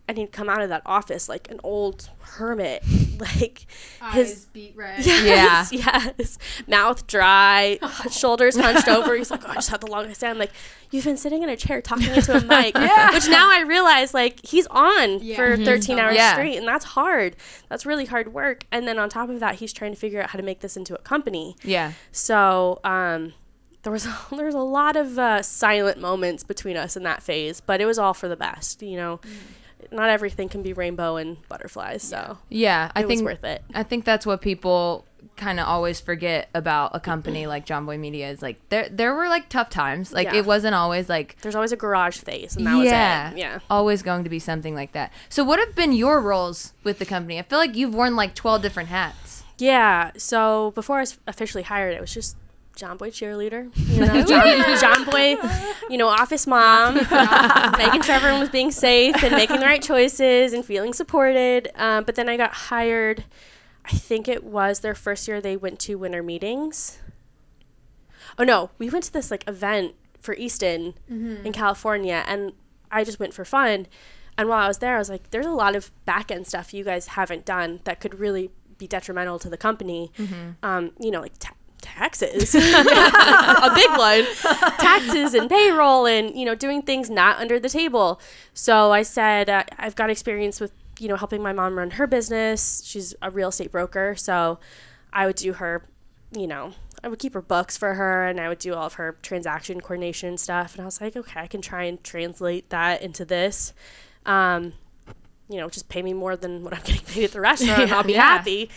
[0.07, 2.83] and he'd come out of that office like an old hermit
[3.19, 3.65] like
[4.11, 5.05] his beat red.
[5.05, 6.37] yes, yes
[6.67, 7.77] mouth dry
[8.11, 10.51] shoulders hunched over he's like oh, i just had the longest day i'm like
[10.91, 13.11] you've been sitting in a chair talking into a mic yeah.
[13.13, 15.35] which now i realize like he's on Yeah.
[15.35, 16.33] for 13 hours Yeah.
[16.33, 17.35] straight and that's hard
[17.69, 20.31] that's really hard work and then on top of that he's trying to figure out
[20.31, 21.93] how to make this into a company Yeah.
[22.11, 23.33] so um,
[23.83, 27.59] there was there was a lot of uh, silent moments between us in that phase,
[27.59, 28.81] but it was all for the best.
[28.81, 29.19] You know,
[29.91, 32.03] not everything can be rainbow and butterflies.
[32.03, 33.63] So Yeah, I think worth it.
[33.73, 35.05] I think that's what people
[35.37, 39.27] kind of always forget about a company like Jomboy Media is like there there were
[39.29, 40.11] like tough times.
[40.13, 40.35] Like Yeah.
[40.35, 43.39] it wasn't always like There's always a garage phase, and that yeah, was it.
[43.39, 43.59] Yeah.
[43.69, 45.11] always going to be something like that.
[45.29, 47.39] So what have been your roles with the company?
[47.39, 49.43] I feel like you've worn like 12 different hats.
[49.57, 50.11] Yeah.
[50.17, 52.35] So before I was officially hired, it was just
[52.75, 55.37] Jomboy cheerleader, you know, John, Jomboy,
[55.89, 56.95] you know, office mom,
[57.77, 61.69] making sure everyone was being safe and making the right choices and feeling supported.
[61.75, 63.25] Um, but then I got hired.
[63.85, 66.99] I think it was their first year they went to winter meetings.
[68.39, 70.95] Oh no, we went to this like event for Easton
[71.45, 72.53] in California, and
[72.91, 73.87] I just went for fun.
[74.37, 76.73] And while I was there, I was like, "There's a lot of back end stuff
[76.73, 80.11] you guys haven't done that could really be detrimental to the company.
[80.63, 84.25] Um, you know, like ta- taxes, a big one,
[84.79, 88.19] taxes and payroll, and you know, doing things not under the table."
[88.53, 92.07] So I said, uh, "I've got experience with you know helping my mom run her
[92.07, 92.81] business.
[92.85, 94.59] She's a real estate broker, so
[95.11, 95.85] I would do her,
[96.31, 96.73] you know."
[97.05, 99.81] I would keep her books for her and I would do all of her transaction
[99.81, 100.73] coordination stuff.
[100.75, 103.73] And I was like, okay, I can try and translate that into this
[104.25, 104.71] um,
[105.49, 107.93] you know, just pay me more than what I'm getting paid at the restaurant, and
[107.93, 108.37] I'll be Yeah.
[108.37, 108.69] happy.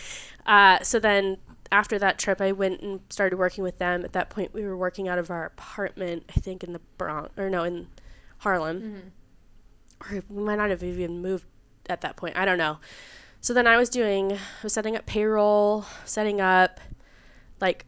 [0.45, 1.37] Uh, so then
[1.71, 4.03] after that trip, I went and started working with them.
[4.03, 7.31] At that point, we were working out of our apartment, I think, in the Bronx,
[7.37, 7.87] or no, in
[8.39, 9.11] Harlem.
[10.01, 11.45] Or we might not have even moved
[11.89, 12.37] at that point.
[12.37, 12.77] I don't know.
[13.41, 16.79] So then I was doing, I was setting up payroll, setting up,
[17.61, 17.85] like,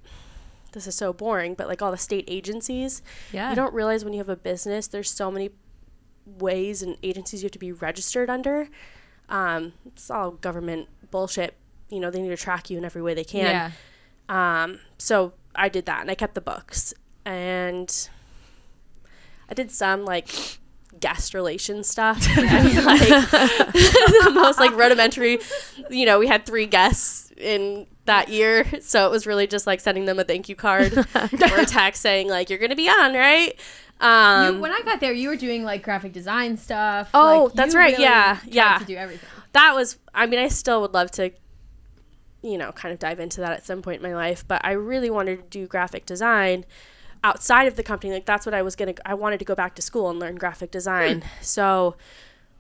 [0.72, 3.02] this is so boring, but like all the state agencies.
[3.32, 3.50] Yeah.
[3.50, 5.50] You don't realize when you have a business, there's so many
[6.26, 8.70] ways and agencies you have to be registered under.
[9.30, 11.56] Um, it's all government bullshit.
[11.90, 13.46] You know, they need to track you in every way they can.
[14.30, 14.64] Yeah.
[14.64, 16.94] Um, so I did that and I kept the books.
[17.26, 18.10] And
[19.50, 20.30] I did some like
[21.00, 22.18] guest relation stuff.
[22.38, 22.44] Like
[23.74, 25.40] the most like rudimentary,
[25.90, 28.66] you know, we had three guests in that year.
[28.82, 32.02] So it was really just like sending them a thank you card or a text
[32.02, 33.58] saying like, you're going to be on, right?
[34.02, 37.10] Um, You, when I got there, you were doing like graphic design stuff.
[37.14, 38.78] Oh, like, that's right, yeah, yeah.
[38.80, 39.28] To do everything.
[39.54, 41.32] that was i mean i still would love to
[42.42, 44.72] you know kind of dive into that at some point in my life but i
[44.72, 46.66] really wanted to do graphic design
[47.22, 48.14] outside of the company.
[48.14, 50.36] Like that's what i was gonna i wanted to go back to school and learn
[50.36, 51.24] graphic design.
[51.42, 51.96] So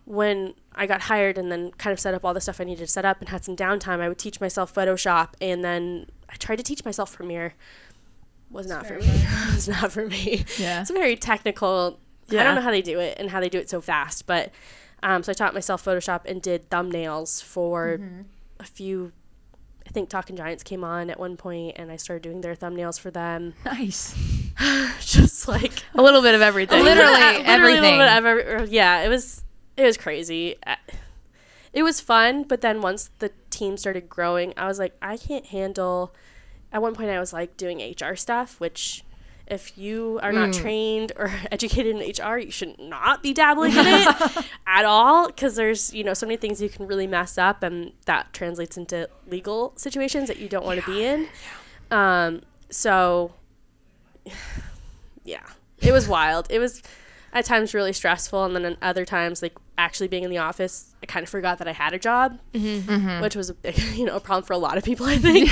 [0.05, 2.79] when i got hired and then kind of set up all the stuff i needed
[2.85, 6.35] to set up and had some downtime i would teach myself photoshop and then i
[6.35, 7.53] tried to teach myself premiere.
[8.49, 10.43] Was not for me it was not for me.
[10.57, 10.81] Yeah.
[10.81, 12.41] it's very technical Yeah.
[12.41, 14.51] i don't know how they do it and how they do it so fast but
[15.03, 18.01] um, so i taught myself photoshop and did thumbnails for
[18.59, 19.11] a few
[19.89, 22.99] i think talking giants came on at one point and i started doing their thumbnails
[22.99, 24.15] for them Nice.
[25.01, 26.83] just like A little bit of everything.
[26.83, 27.97] Literally Literally a little everything.
[27.97, 29.43] bit of every- yeah it was
[29.77, 30.55] it was crazy
[31.73, 35.45] it was fun but then once the team started growing i was like i can't
[35.47, 36.13] handle
[36.71, 39.03] at one point i was like doing hr stuff which
[39.49, 40.61] if you are not hmm.
[40.61, 45.55] trained or educated in hr you should not be dabbling in it at all because
[45.55, 49.09] there's you know so many things you can really mess up and that translates into
[49.27, 51.27] legal situations that you don't want to be in.
[51.91, 53.33] Um so
[55.23, 55.45] yeah.
[55.79, 56.47] It was wild.
[56.49, 56.83] It was
[57.31, 60.95] at times really stressful and then at other times like actually being in the office
[61.01, 62.91] i kind of forgot that i had a job mm-hmm.
[62.91, 63.21] Mm-hmm.
[63.21, 65.51] which was a big you know a problem for a lot of people i think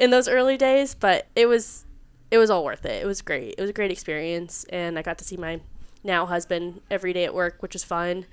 [0.00, 1.84] in those early days but it was
[2.30, 5.02] it was all worth it it was great it was a great experience and i
[5.02, 5.60] got to see my
[6.04, 8.26] now husband every day at work which was fun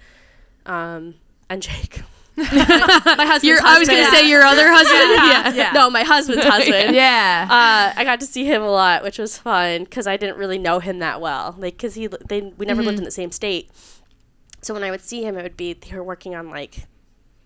[0.66, 1.16] um
[1.50, 2.02] and jake
[2.38, 4.20] my husband's Your, I was gonna husband.
[4.24, 5.10] say your other husband.
[5.16, 5.54] yeah.
[5.54, 5.72] yeah.
[5.72, 7.48] no my husband's husband Yeah.
[7.50, 10.58] uh, I got to see him a lot, which was fun because I didn't really
[10.58, 11.56] know him that well.
[11.58, 13.72] Like, cause he they we never lived in the same state,
[14.62, 16.88] so when I would see him, it would be they were working on like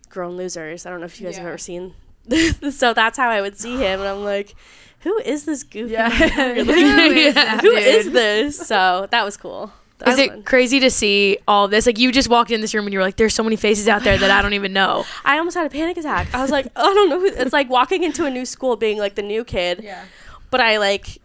[0.09, 0.87] Grown Losers.
[0.87, 1.93] I don't know if you guys have ever seen.
[2.71, 4.55] so that's how I would see him, and I'm like,
[5.01, 5.93] who is this goofy?
[5.93, 6.09] Yeah.
[6.09, 6.65] nerd?
[6.65, 8.67] Who Like, is this who is this?
[8.67, 9.71] So that was cool.
[9.99, 10.43] That Is was it fun.
[10.43, 11.85] crazy to see all this?
[11.85, 13.87] Like you just walked in this room and you were like, "There's so many faces
[13.87, 16.33] out there that I don't even know." I almost had a panic attack.
[16.33, 17.19] I was like, I don't know.
[17.19, 19.81] Who, it's like walking into a new school, being like the new kid.
[19.83, 20.05] Yeah.
[20.51, 21.17] But I like,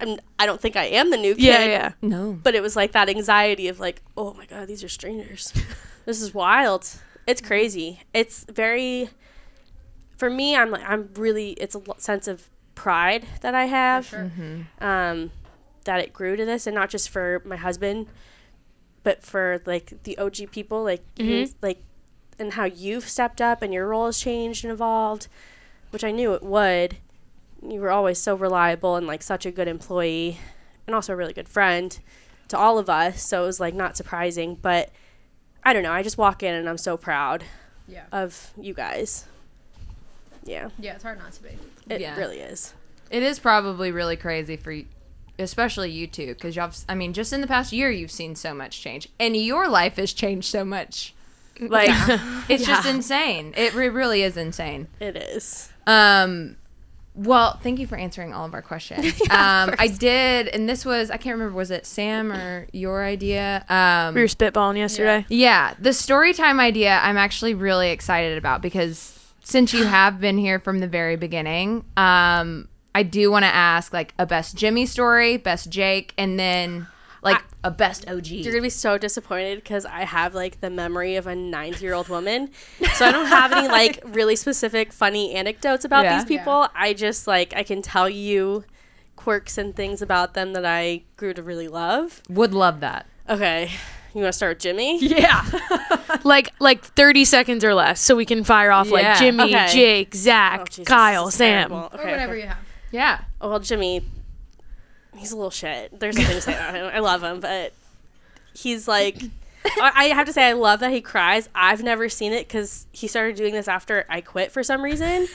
[0.00, 1.42] I'm, I don't think I am the new kid.
[1.44, 1.92] Yeah, yeah.
[2.02, 2.32] no.
[2.40, 5.52] but it was like that anxiety of like oh my god these are strangers
[6.06, 6.88] this is wild
[7.26, 9.10] it's crazy it's very
[10.20, 14.30] for me i'm like i'm really it's a sense of pride that i have sure.
[14.80, 15.30] um
[15.84, 18.06] that it grew to this and not just for my husband
[19.02, 21.82] but for like the og people like you- like
[22.38, 25.26] and how you've stepped up and your role has changed and evolved
[25.90, 26.96] which i knew it would
[27.62, 30.38] you were always so reliable and like such a good employee
[30.86, 31.98] and also a really good friend
[32.48, 34.90] to all of us so it was like not surprising but
[35.64, 37.44] i don't know i just walk in and i'm so proud
[37.86, 38.04] Yeah.
[38.12, 39.26] of you guys
[40.50, 41.50] yeah Yeah, it's hard not to be.
[41.88, 42.16] it Yeah.
[42.16, 42.74] really is
[43.10, 44.84] It is probably really crazy for you,
[45.38, 46.70] especially you two, because y'all.
[46.88, 49.96] I mean, just in the past year, you've seen so much change, and your life
[49.96, 51.14] has changed so much.
[51.60, 51.90] Like,
[52.48, 53.52] it's just insane.
[53.54, 54.86] It re- really is insane.
[54.98, 56.56] it is Um,
[57.14, 59.20] Well, thank you for answering all of our questions.
[59.30, 63.64] um, I did, and this was I can't remember was it Sam or your idea?
[63.68, 65.26] Um, We were spitballing yesterday.
[65.28, 70.38] yeah, the story time idea I'm actually really excited about because since you have been
[70.38, 74.86] here from the very beginning, um, I do want to ask like a best Jimmy
[74.86, 76.86] story, best Jake, and then
[77.22, 78.26] like a best OG.
[78.28, 81.94] You're gonna be so disappointed because I have like the memory of a 90 year
[81.94, 82.50] old woman,
[82.94, 86.16] so I don't have any like really specific funny anecdotes about Yeah.
[86.16, 86.68] these people.
[86.74, 88.64] I just like I can tell you
[89.16, 92.22] quirks and things about them that I grew to really love.
[92.30, 93.06] Would love that.
[93.28, 93.70] Okay,
[94.14, 94.98] you want to start with Jimmy?
[95.04, 95.44] Yeah.
[96.24, 98.92] Like like 30 seconds or less, so we can fire off Yeah.
[98.92, 99.68] like Jimmy, Okay.
[99.72, 101.68] Jake, oh, Zach, Oh, Jesus, Kyle, this is Sam.
[101.70, 101.88] terrible.
[101.96, 102.42] Or Okay, whatever okay.
[102.42, 102.58] you have.
[102.90, 103.20] yeah.
[103.40, 104.02] Oh, well, Jimmy,
[105.16, 105.98] he's a little shit.
[106.00, 106.90] There's nothing to say about him.
[106.92, 107.72] I love him, but
[108.54, 109.16] he's like,
[109.80, 111.48] I, I have to say, I love that he cries.
[111.54, 115.28] I've never seen it because he started doing this after I quit for some reason.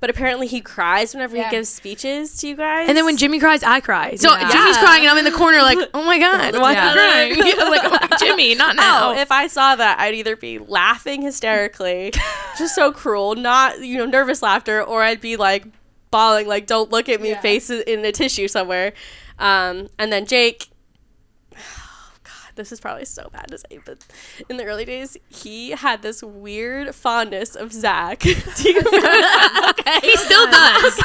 [0.00, 1.46] But apparently, he cries whenever Yeah.
[1.46, 2.88] he gives speeches to you guys.
[2.88, 4.14] And then when Jimmy cries, I cry.
[4.14, 4.48] So Yeah.
[4.48, 4.82] Jimmy's Yeah.
[4.84, 6.92] crying, and I'm in the corner like, oh my god, why Yeah.
[6.92, 7.58] am you crying?
[7.70, 7.80] like,
[8.12, 9.10] oh, Jimmy, not now.
[9.10, 12.12] Oh, if I saw that, I'd either be laughing hysterically,
[12.56, 15.64] just so cruel, not you know nervous laughter, or I'd be like
[16.12, 17.40] bawling, like "Don't look at me," Yeah.
[17.40, 18.92] face in a tissue somewhere.
[19.38, 20.68] Um, and then Jake.
[22.58, 24.04] Oh this is probably so bad to say, but
[24.48, 28.18] in the early days, he had this weird fondness of Zach.
[28.20, 28.80] Do you
[29.70, 30.00] okay.
[30.02, 30.96] he still does.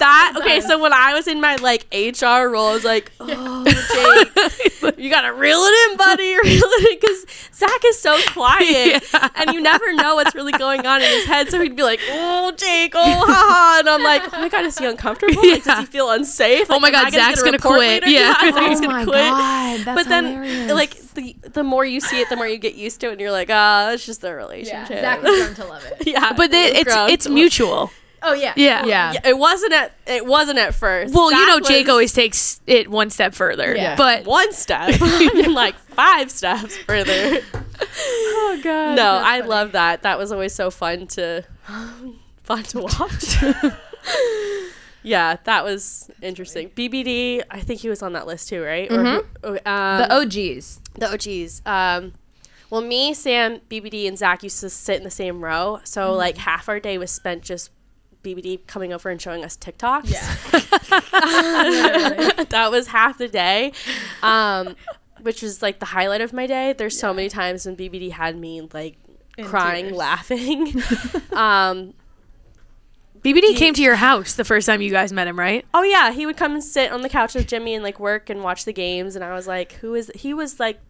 [0.00, 3.64] that okay so when i was in my like hr role i was like oh
[3.64, 9.02] jake you gotta reel it in buddy reel it in because zach is so quiet
[9.12, 9.28] Yeah.
[9.36, 12.00] and you never know what's really going on in his head so he'd be like
[12.10, 15.78] oh jake oh haha and i'm like oh my god is he uncomfortable like does
[15.80, 17.78] he feel unsafe Oh my God, I gonna Zach's gonna quit.
[17.78, 18.08] later?
[18.08, 18.32] Yeah.
[18.34, 19.14] Zach's Oh gonna my quit.
[19.16, 20.68] god, that's but then hilarious.
[20.80, 23.20] Like the the more you see it the more you get used to it and
[23.20, 26.06] you're like ah it's just their Yeah, relationship Zach was grown to love it.
[26.14, 27.90] yeah But it it's it's mutual.
[28.22, 28.52] Oh yeah.
[28.56, 28.84] Yeah.
[28.84, 29.12] yeah.
[29.12, 31.14] Yeah, it wasn't at it wasn't at first.
[31.14, 33.74] Well, you know, Jake was always takes it one step further.
[33.74, 33.96] Yeah.
[33.96, 34.90] But one step.
[35.00, 37.40] I mean, like five steps further.
[37.80, 38.96] oh god.
[38.96, 40.02] no, I love that.
[40.02, 41.44] That was always so fun to
[42.42, 43.36] fun to watch.
[45.02, 46.70] Yeah, that was interesting.
[46.70, 48.90] BBD, I think he was on that list too, right?
[48.90, 50.80] Or who- oh, um, The OGs.
[50.94, 51.62] the OGs.
[51.66, 52.12] Um,
[52.70, 55.80] well, me, Sam, BBD, and Zach used to sit in the same row.
[55.84, 57.70] So, like, half our day was spent just
[58.22, 60.10] BBD coming over and showing us TikToks.
[60.10, 60.36] Yeah.
[62.50, 63.72] that was half the day,
[64.22, 64.76] um,
[65.22, 66.72] which was like the highlight of my day.
[66.76, 68.96] There's so many times when BBD had me like
[69.36, 69.96] In crying, tears.
[69.96, 70.74] laughing.
[71.32, 71.94] um,
[73.22, 75.64] BBD came to your house the first time you guys met him, right?
[75.74, 78.30] oh yeah, he would come and sit on the couch with Jimmy and like work
[78.30, 79.14] and watch the games.
[79.16, 80.10] And I was like, who is?
[80.14, 80.80] He was like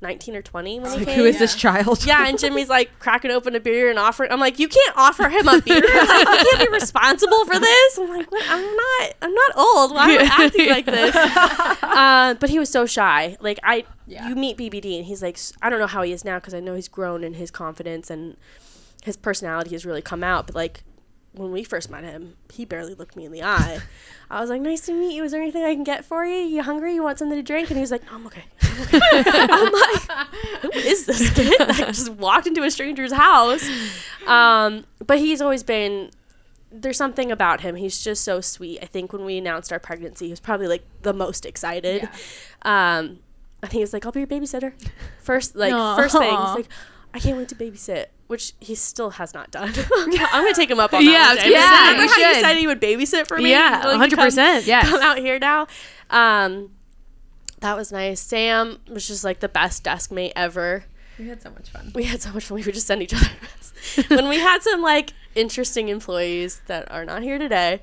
[0.00, 1.16] 19 or 20 when he Like, came.
[1.16, 2.04] who is this child?
[2.04, 4.32] Yeah, and Jimmy's like cracking open a beer and offering.
[4.32, 5.76] I'm like, you can't offer him a beer.
[5.80, 7.98] Like, you can't be responsible for this.
[7.98, 8.44] I'm like, what?
[8.48, 9.14] I'm not.
[9.22, 9.94] I'm not old.
[9.94, 11.14] Why am I acting like this?
[11.14, 13.36] Uh, but he was so shy.
[13.40, 14.28] Like I, Yeah.
[14.28, 16.58] you meet BBD and he's like, I don't know how he is now because I
[16.60, 18.36] know he's grown in his confidence and
[19.04, 20.46] his personality has really come out.
[20.48, 20.82] But like
[21.34, 23.80] when we first met him, he barely looked me in the eye.
[24.30, 25.24] I was like, "Nice to meet you.
[25.24, 26.36] Is there anything I can get for you?
[26.36, 26.94] You hungry?
[26.94, 29.00] You want something to drink?" And he was like, no, "I'm okay." I'm, okay.
[29.50, 30.28] I'm like,
[30.62, 33.66] "Who is this kid that just walked into a stranger's house?"
[34.26, 36.10] Um, but he's always been.
[36.74, 37.76] There's something about him.
[37.76, 38.78] He's just so sweet.
[38.82, 42.04] I think when we announced our pregnancy, he was probably like the most excited.
[42.62, 43.18] Um,
[43.62, 44.72] I think he was like, "I'll be your babysitter."
[45.20, 46.68] First, like first thing, he's like,
[47.14, 49.72] "I can't wait to babysit," which he still has not done.
[49.96, 51.22] I'm gonna take him up on Yeah, that.
[51.22, 51.50] I one was day.
[51.52, 53.50] gonna Remember say, how you you said he would babysit for me?
[53.50, 54.36] Yeah, Like, 100%.
[54.36, 54.88] Come, Yes.
[54.88, 55.66] come out here now.
[56.10, 56.70] Um,
[57.60, 58.20] that was nice.
[58.20, 60.84] Sam was just like the best desk mate ever.
[61.18, 61.92] We had so much fun.
[61.94, 62.56] We had so much fun.
[62.56, 63.28] We would just send each other
[64.08, 67.80] when we had some like interesting employees that are not here today.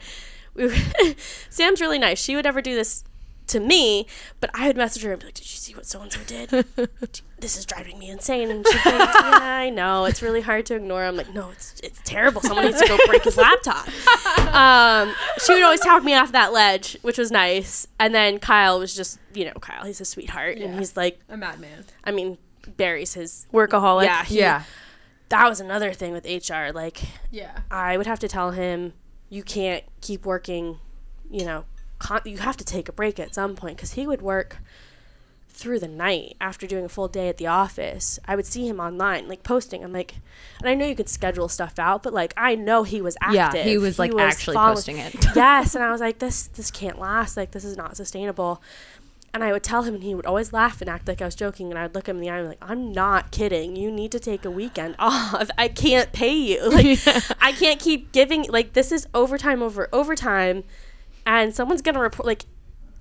[0.55, 0.75] We were,
[1.49, 2.19] Sam's really nice.
[2.21, 3.03] She would never do this
[3.49, 4.07] to me,
[4.39, 6.19] but I would message her and be like, "Did you see what so and so
[6.25, 6.65] did?
[7.39, 10.03] This is driving me insane." And she's like, "Yeah, I know.
[10.05, 12.41] It's really hard to ignore." I'm like, "No, it's it's terrible.
[12.41, 13.87] Someone needs to go break his laptop."
[14.53, 15.13] Um,
[15.45, 17.87] she would always talk me off that ledge, which was nice.
[17.99, 19.85] And then Kyle was just, you know, Kyle.
[19.85, 21.85] He's a sweetheart, and he's like, A madman.
[22.03, 22.37] I mean,
[22.77, 24.03] Barry's his Workaholic.
[24.05, 24.63] yeah, he- Yeah.
[25.29, 26.71] That was another thing with HR.
[26.73, 27.59] Like, Yeah.
[27.69, 28.93] I would have to tell him,
[29.29, 30.79] you can't keep working.
[31.29, 31.65] You know,
[31.99, 34.57] con- you have to take a break at some point because he would work
[35.49, 38.17] through the night after doing a full day at the office.
[38.25, 39.83] I would see him online, like posting.
[39.83, 40.15] I'm like,
[40.59, 43.35] and I know you could schedule stuff out, but like I know he was active.
[43.55, 45.13] Yeah, he was like actually follow- posting it.
[45.35, 47.35] yes, and I was like, this this can't last.
[47.35, 48.61] Like this is not sustainable.
[49.31, 51.35] And I would tell him, and he would always laugh and act like I was
[51.35, 51.69] joking.
[51.69, 53.75] And I would look him in the eye and be like, I'm not kidding.
[53.75, 55.51] You need to take a weekend off.
[55.55, 56.67] I can't pay you.
[56.71, 56.97] Like,
[57.39, 60.63] I can't keep giving, like, this is overtime over overtime.
[61.25, 62.45] And someone's going to report, like,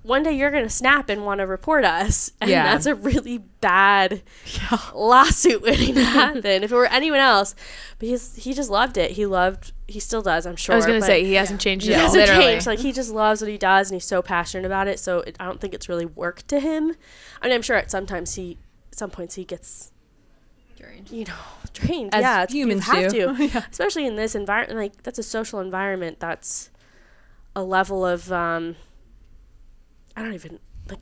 [0.03, 2.31] one day you're going to snap and want to report us.
[2.41, 2.63] And Yeah.
[2.63, 4.21] that's a really bad
[4.93, 7.53] lawsuit waiting to happen if it were anyone else.
[7.99, 9.11] But he's, he just loved it.
[9.11, 10.73] He loved, he still does, I'm sure.
[10.73, 12.43] I was gonna but- say he hasn't changed he at hasn't Literally.
[12.43, 12.65] changed.
[12.67, 14.99] Like he just loves what he does, and he's so passionate about it.
[14.99, 16.95] So it, I don't think it's really work to him.
[17.41, 18.57] I mean, I'm sure at sometimes he,
[18.91, 19.91] some points he gets,
[20.77, 21.33] drained you know,
[21.73, 22.13] drained.
[22.15, 23.49] As yeah, humans you have do.
[23.49, 24.79] to, especially in this environment.
[24.79, 26.19] Like that's a social environment.
[26.19, 26.69] That's
[27.59, 28.75] a level of, um,
[30.15, 30.99] I don't even like.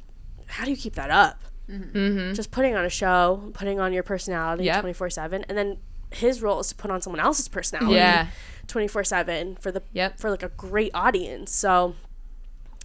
[0.47, 1.41] How do you keep that up?
[1.69, 2.33] Mm-hmm.
[2.33, 5.77] Just putting on a show, putting on your personality twenty four seven, and then
[6.11, 7.95] his role is to put on someone else's personality.
[7.95, 8.27] Yeah.
[8.67, 10.19] 24 7 for the Yep.
[10.19, 11.95] for like a great audience so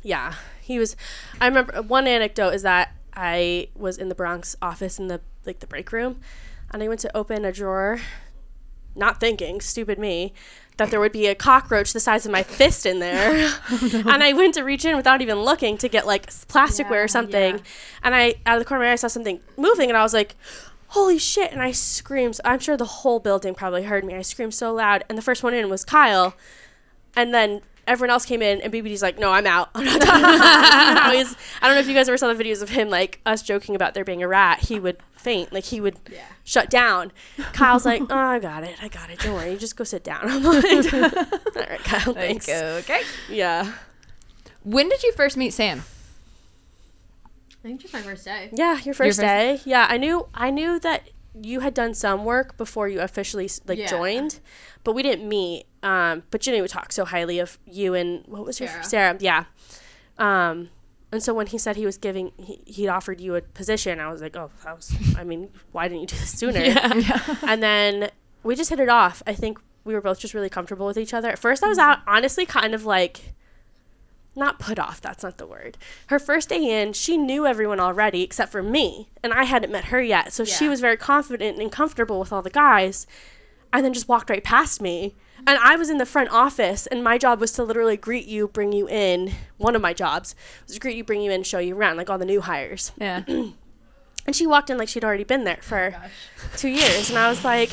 [0.01, 0.95] yeah he was
[1.41, 5.59] i remember one anecdote is that i was in the bronx office in the like
[5.59, 6.21] the break room
[6.71, 7.99] and i went to open a drawer
[8.95, 10.33] not thinking stupid me
[10.79, 13.51] that there would be a cockroach the size of my fist in there.
[13.93, 17.61] And i went to reach in without even looking to get like plasticware or something.
[18.03, 20.15] and i out of the corner of my eye saw something moving and i was
[20.15, 20.35] like
[20.89, 22.39] holy shit and i screamed.
[22.45, 24.15] I'm sure the whole building probably heard me.
[24.15, 26.35] I screamed so loud and the first one in was kyle.
[27.17, 29.71] And then everyone else came in and bbd's like no i'm out.
[29.75, 30.11] I'm not done.
[30.11, 33.75] I don't know if you guys ever saw the videos of him like us joking
[33.75, 34.61] about there being a rat.
[34.61, 35.53] He would faint.
[35.53, 35.97] Like he would
[36.45, 37.13] shut down.
[37.53, 38.77] Kyle's like oh i got it.
[38.83, 39.19] I got it.
[39.21, 39.53] Don't worry.
[39.53, 40.21] You just go sit down.
[40.31, 40.65] I'm like
[40.95, 42.49] all right kyle thanks.
[42.49, 43.03] Okay.
[43.29, 43.73] yeah.
[44.65, 45.85] When did you first meet Sam?
[47.25, 48.51] I think just my first day.
[48.53, 49.61] Yeah, your first first- day.
[49.65, 51.09] Yeah, I knew I knew that
[51.41, 53.87] you had done some work before you officially like Yeah.
[53.87, 54.41] joined,
[54.85, 55.65] but we didn't meet.
[55.83, 58.85] Um, but Jenny would talk so highly of you and what was your Sarah.
[58.85, 59.17] Sarah?
[59.21, 59.45] Yeah.
[60.19, 60.69] Um,
[61.11, 64.01] and so when he said he was giving, he he'd offered you a position.
[64.01, 64.95] I was like, oh, that was.
[65.17, 66.61] I mean, why didn't you do this sooner?
[67.47, 68.11] and then
[68.43, 69.23] we just hit it off.
[69.27, 71.29] I think we were both just really comfortable with each other.
[71.29, 73.35] At first, I was out honestly kind of like
[74.35, 75.77] not put off that's not the word.
[76.07, 79.87] Her first day in she knew everyone already except for me and i hadn't met
[79.87, 83.07] her yet so she was very confident and comfortable with all the guys
[83.73, 85.15] and then just walked right past me.
[85.47, 88.49] And i was in the front office and my job was to literally greet you
[88.49, 90.35] bring you in one of my jobs
[90.67, 92.93] was to greet you bring you in show you around like all the new hires.
[92.99, 93.25] Yeah.
[94.27, 96.09] and she walked in like she'd already been there for oh
[96.57, 97.71] two years and i was like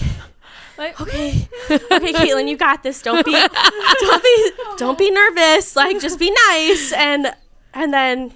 [0.80, 1.48] okay.
[1.70, 3.02] Okay caitlin you got this.
[3.02, 3.32] Don't be
[4.00, 5.76] don't be don't be nervous.
[5.76, 6.92] Like just be nice.
[6.94, 7.34] And
[7.74, 8.34] and then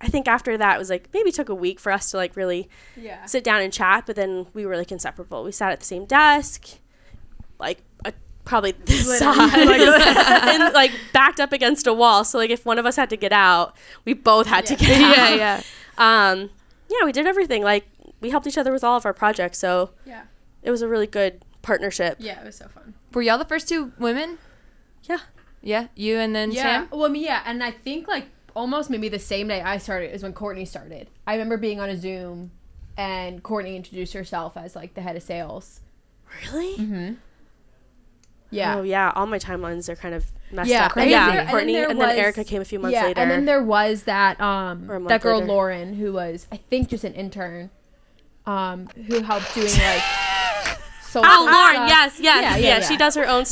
[0.00, 2.34] i think after that it was like maybe took a week for us to like
[2.34, 3.24] really Yeah.
[3.26, 5.44] sit down and chat but then we were like inseparable.
[5.44, 6.68] We sat at the same desk
[7.60, 7.78] like
[8.44, 9.52] probably this size.
[9.54, 12.24] and like backed up against a wall.
[12.24, 14.90] So like if one of us had to get out we both had to get
[15.00, 15.16] out.
[15.16, 15.62] yeah, yeah.
[16.32, 16.50] um
[16.90, 17.62] yeah we did everything.
[17.62, 17.86] Like
[18.20, 19.58] we helped each other with all of our projects.
[19.60, 20.22] So Yeah.
[20.64, 22.94] it was a really good partnership Yeah, it was so fun.
[23.14, 24.38] Were y'all the first two women?
[25.04, 25.18] yeah
[25.62, 25.86] Yeah.
[25.94, 26.62] You and then Yeah.
[26.62, 26.88] Sam?
[26.90, 30.12] Well, I mean, yeah, and I think like almost maybe the same day I started
[30.14, 31.08] is when Courtney started.
[31.26, 32.50] I remember being on a Zoom,
[32.96, 35.80] and Courtney introduced herself as like the head of sales.
[36.52, 37.12] really Mm-hmm.
[38.50, 38.76] Yeah.
[38.76, 41.38] oh yeah all my timelines are kind of messed Yeah, up and yeah then there-
[41.40, 43.44] and then courtney there and then, erica came a few months yeah, later and then
[43.46, 45.46] there was that um Or a month that girl later.
[45.50, 47.70] Lauren who was I think just an intern,
[48.44, 50.02] um who helped doing like.
[51.12, 51.88] Social Oh, Lauren!
[51.88, 53.44] Yes, yes, Yeah, yeah, yeah, She does her own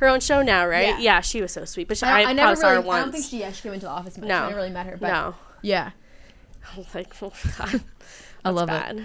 [0.00, 0.88] her own show now, right?
[0.88, 0.98] Yeah.
[0.98, 1.88] Yeah, she was so sweet.
[1.88, 2.90] But she, I, I, I never probably saw her really.
[2.90, 4.28] I don't think she, yeah, she came into the office much.
[4.28, 4.36] No.
[4.36, 5.90] I never really met her, but no, yeah,
[6.76, 7.80] I'm like, oh, God,
[8.44, 8.98] I love bad.
[8.98, 9.04] it.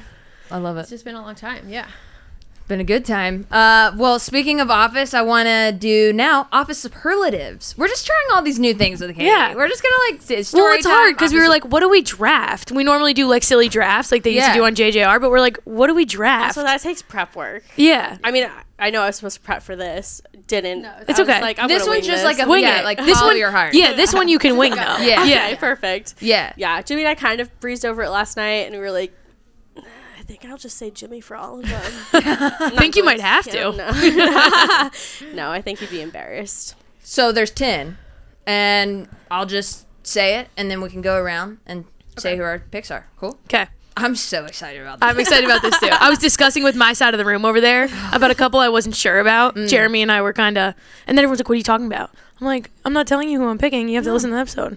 [0.50, 0.82] I love it.
[0.82, 1.68] it's just been a long time.
[1.68, 1.88] Yeah.
[2.68, 3.48] Been a good time.
[3.50, 7.74] Uh, well, speaking of office, I want to do now office superlatives.
[7.78, 9.22] We're just trying all these new things with Kaity.
[9.24, 9.56] Yeah.
[9.56, 11.80] We're just gonna like say Well, story it's hard because we were office- like, what
[11.80, 12.74] do we draft?
[12.74, 14.54] We normally do like silly drafts like they used Yeah.
[14.54, 16.56] to do on JJR, but we're like, what do we draft?
[16.56, 17.64] So that takes prep work.
[17.78, 18.18] yeah.
[18.22, 20.22] I mean, I, I know I was supposed to prep for this.
[20.48, 20.82] Didn't.
[20.82, 21.42] No, It's I was okay.
[21.42, 22.38] Like, I'm this gonna one's wing just this.
[22.38, 22.84] like a Wing yeah, it.
[22.84, 23.76] like This follow one- your heart.
[23.76, 24.98] Yeah, this one you can wing though.
[24.98, 25.22] Yeah.
[25.24, 26.16] okay, perfect.
[26.20, 26.52] yeah.
[26.58, 29.14] Yeah, Jimmy and I kind of breezed over it last night, and we were like,
[29.14, 29.27] I
[30.28, 31.92] think I'll just say Jimmy for all of them.
[32.14, 33.72] I think you might have to.
[33.72, 35.32] No.
[35.34, 36.76] no, I think you'd be embarrassed.
[37.00, 37.98] So there's ten,
[38.46, 41.86] and I'll just say it, and then we can go around and
[42.18, 43.08] say who our picks are.
[43.18, 43.40] Cool.
[43.46, 43.68] Okay.
[43.96, 45.10] I'm so excited about this.
[45.10, 45.90] I'm excited about this too.
[45.90, 48.70] I was discussing with my side of the room over there about a couple I
[48.70, 49.56] wasn't sure about.
[49.56, 49.68] Mm.
[49.68, 50.76] Jeremy and I were kind of,
[51.08, 53.40] and then everyone's like, "What are you talking about?" I'm like, "I'm not telling you
[53.40, 53.90] who I'm picking.
[53.90, 54.76] You have to listen to the episode."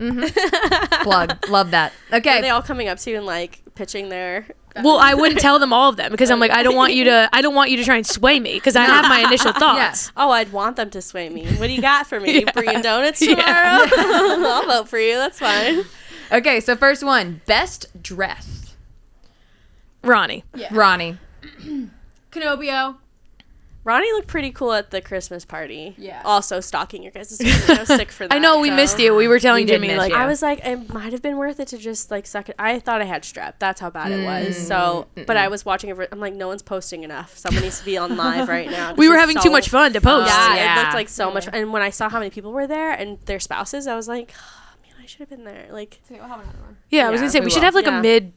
[1.02, 1.50] Plug.
[1.50, 1.92] Love that.
[2.10, 2.38] Okay.
[2.38, 4.46] Are they all coming up to you and like pitching their?
[4.82, 7.04] Well, I wouldn't tell them all of them because I'm like, I don't want you
[7.04, 9.52] to, I don't want you to try and sway me because I have my initial
[9.52, 10.12] thoughts.
[10.16, 11.46] Oh, I'd want them to sway me.
[11.56, 12.30] What do you got for me?
[12.40, 13.42] You bringing donuts tomorrow?
[13.44, 15.14] I'll vote for you.
[15.14, 15.84] That's fine.
[16.32, 18.74] Okay, so first one, best dress.
[20.02, 20.44] Ronnie.
[20.54, 20.68] Yeah.
[20.70, 21.18] Ronnie.
[22.30, 22.96] Canobio.
[23.82, 25.94] Ronnie looked pretty cool at the Christmas party.
[25.96, 26.20] Yeah.
[26.24, 28.34] Also stalking your guys' I was sick for that.
[28.36, 29.14] I know we so- missed you.
[29.14, 30.18] We were telling We Jimmy like you.
[30.18, 32.56] I was like, it might have been worth it to just like suck it.
[32.58, 33.54] I thought I had strep.
[33.58, 34.54] That's how bad it was.
[34.56, 36.08] Mm, So, but I was watching it.
[36.12, 37.38] I'm like, no one's posting enough.
[37.38, 38.92] Someone needs to be on live right now.
[38.96, 40.28] we were having so- too much fun to post.
[40.28, 40.78] Yeah, Yeah.
[40.78, 41.48] it looked like so much.
[41.50, 44.34] And when I saw how many people were there and their spouses, I was like,
[44.36, 45.68] oh, man, I should have been there.
[45.70, 46.00] Like,
[46.90, 47.98] Yeah, I was gonna say we, we should have like Yeah.
[47.98, 48.32] a mid,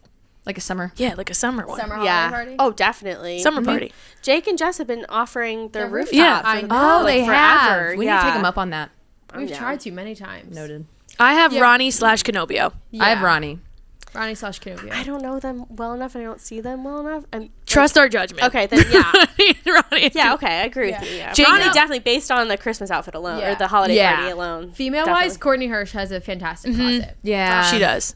[0.45, 0.91] Like a summer.
[0.97, 1.79] yeah, like a summer one.
[1.79, 2.29] Summer yeah.
[2.29, 2.55] holiday party.
[2.59, 3.39] Oh, definitely.
[3.39, 3.65] Summer Mhm.
[3.65, 3.93] party.
[4.21, 6.13] Jake and Jess have been offering their Their rooftop.
[6.15, 6.41] Yeah.
[6.41, 6.75] for I the- know.
[6.99, 7.33] Oh, like, they forever.
[7.89, 7.97] have.
[7.97, 8.13] We yeah.
[8.15, 8.89] need to take them up on that.
[9.35, 9.57] We've Yeah.
[9.57, 10.53] tried to many times.
[10.55, 10.85] Noted.
[11.19, 11.61] I have Yeah.
[11.61, 12.73] Ronnie slash Canobio.
[12.99, 13.59] I have Ronnie.
[14.13, 14.91] Ronnie slash Canobio.
[14.93, 17.23] I don't know them well enough, and I don't see them well enough.
[17.31, 18.43] And Trust our judgment.
[18.45, 19.11] Okay, then yeah.
[19.91, 20.11] Ronnie.
[20.13, 20.99] Yeah, okay, I agree Yeah.
[21.01, 21.17] with you.
[21.17, 21.33] Yeah.
[21.33, 21.73] Jake- Ronnie No.
[21.73, 23.53] definitely based on the Christmas outfit alone Yeah.
[23.53, 24.15] or the holiday Yeah.
[24.17, 24.71] party alone.
[24.73, 27.17] Female wise, Courtney Hirsch has a fantastic closet.
[27.23, 27.63] Yeah.
[27.71, 28.15] She does.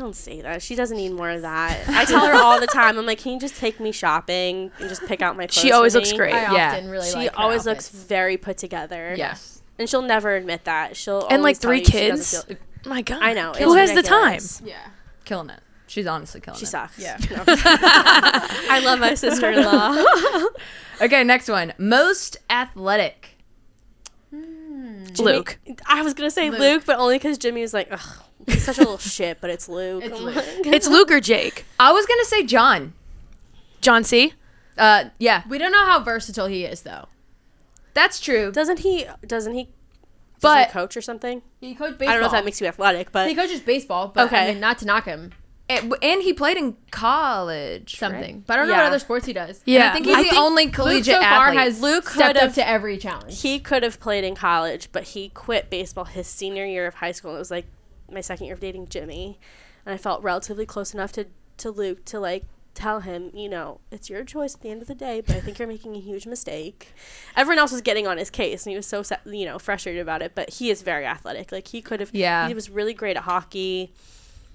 [0.00, 0.62] Don't say that.
[0.62, 1.86] She doesn't need more of that.
[1.86, 2.96] I tell her all the time.
[2.98, 5.54] I'm like, can you just take me shopping and just pick out my clothes?
[5.60, 6.32] She for always me?" looks great.
[6.32, 6.70] I Yeah.
[6.72, 9.14] often really She like her always looks very put together.
[9.14, 9.60] Yes.
[9.78, 10.96] and she'll never admit that.
[10.96, 12.44] She'll And like three you she doesn't kids.
[12.44, 12.56] feel-
[12.90, 13.18] My God.
[13.22, 13.52] I know.
[13.52, 14.40] Who it's has the time?
[14.66, 14.76] Yeah.
[15.26, 15.60] Killing it.
[15.86, 16.68] She's honestly killing She it.
[16.68, 16.98] sucks.
[16.98, 17.18] Yeah.
[17.30, 17.44] No.
[17.46, 20.02] I love my sister-in-law.
[21.02, 21.72] Okay, next one.
[21.78, 23.36] Most athletic.
[24.30, 25.04] Hmm.
[25.18, 25.58] Luke.
[25.86, 26.60] I was gonna say Luke.
[26.60, 29.68] Luke, but only because Jimmy was like, ugh, he's such a little shit, but it's
[29.68, 30.04] Luke.
[30.04, 30.44] It's Luke.
[30.66, 31.64] It's Luke or Jake.
[31.78, 32.92] I was gonna say John.
[33.80, 34.34] John C.
[34.78, 37.06] Uh, yeah, We don't know how versatile he is though.
[37.94, 38.50] that's true.
[38.52, 39.06] Doesn't he?
[39.26, 39.68] Doesn't he?
[40.40, 41.42] But- But coach or something.
[41.60, 42.08] He coached baseball.
[42.08, 44.38] I don't know if that makes you athletic, but He coaches baseball, but Okay.
[44.48, 45.32] I mean, not to knock him
[45.68, 47.98] And, and he played in college.
[47.98, 48.36] something.
[48.36, 48.46] right?
[48.46, 48.80] But I don't know Yeah.
[48.84, 49.60] what other sports he does.
[49.66, 49.90] Yeah.
[49.90, 51.58] I think he's I the think only Luke collegiate so far athlete.
[51.60, 53.42] has Luke stepped up to every challenge.
[53.42, 57.12] he could have played in college, but he quit baseball his senior year of high
[57.12, 57.34] school.
[57.34, 57.66] It was like
[58.12, 59.38] my second year of dating Jimmy,
[59.86, 61.26] and I felt relatively close enough to
[61.58, 64.88] to Luke to like tell him, you know, it's your choice at the end of
[64.88, 66.94] the day, but I think you're making a huge mistake.
[67.36, 70.22] Everyone else was getting on his case, and he was so you know frustrated about
[70.22, 70.32] it.
[70.34, 71.52] But he is very athletic.
[71.52, 72.48] Like he could have, Yeah.
[72.48, 73.92] he was really great at hockey.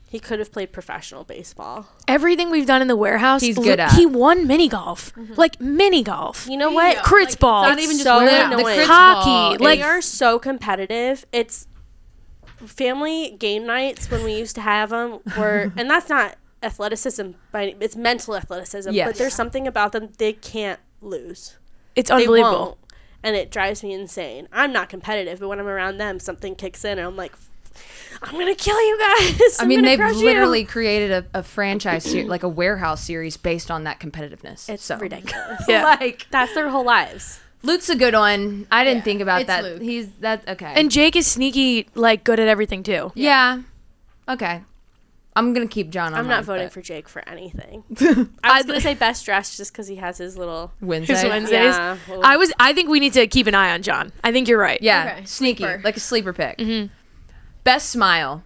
[0.08, 1.88] He could have played professional baseball.
[2.08, 3.94] Everything we've done in the warehouse, He's Luke- good at.
[3.94, 5.34] He won mini golf, mm-hmm.
[5.34, 6.98] like mini golf, You know what?
[6.98, 8.50] crits ball, not even just so warehouse.
[8.52, 8.80] The annoying.
[8.80, 9.58] crits hockey.
[9.58, 11.26] ball Like they are so competitive.
[11.34, 11.68] It's
[12.66, 17.76] family game nights when we used to have them were, and that's not athleticism, by
[17.80, 18.92] it's mental athleticism.
[18.92, 19.08] Yes.
[19.10, 21.58] But there's something about them they can't lose.
[21.96, 22.60] it's They unbelievable.
[22.60, 22.78] won't,
[23.24, 24.48] and it drives me insane.
[24.52, 27.34] I'm not competitive, but when I'm around them, something kicks in, and I'm like,
[28.22, 29.60] I'm gonna kill you guys.
[29.60, 33.04] I I'm mean, they've crush you." literally created a, a franchise, ser- like a warehouse
[33.04, 34.70] series based on that competitiveness.
[34.70, 34.98] It's so.
[34.98, 35.62] ridiculous.
[35.68, 35.84] Yeah.
[35.84, 37.40] like That's their whole lives.
[37.64, 38.68] Luke's a good one.
[38.72, 39.64] I didn't Yeah, think about it's that.
[39.64, 39.82] Luke.
[39.82, 40.74] He's that okay.
[40.76, 43.12] And Jake is sneaky, like good at everything too.
[43.16, 43.62] yeah.
[44.30, 44.62] okay.
[45.38, 46.20] I'm gonna keep John on.
[46.20, 47.84] I'm not voting but- for Jake for anything.
[48.42, 50.72] I was gonna say best dressed just because he has his little.
[50.82, 51.14] Wednesday.
[51.16, 51.76] His Wednesdays.
[51.76, 52.54] Yeah, well- I was.
[52.58, 54.14] I think we need to keep an eye on John.
[54.24, 54.82] I think you're right.
[54.82, 55.82] Yeah, Okay, sneaky, sleeper.
[55.84, 56.58] like a sleeper pick.
[56.60, 56.90] Mhm.
[57.66, 58.44] Best smile.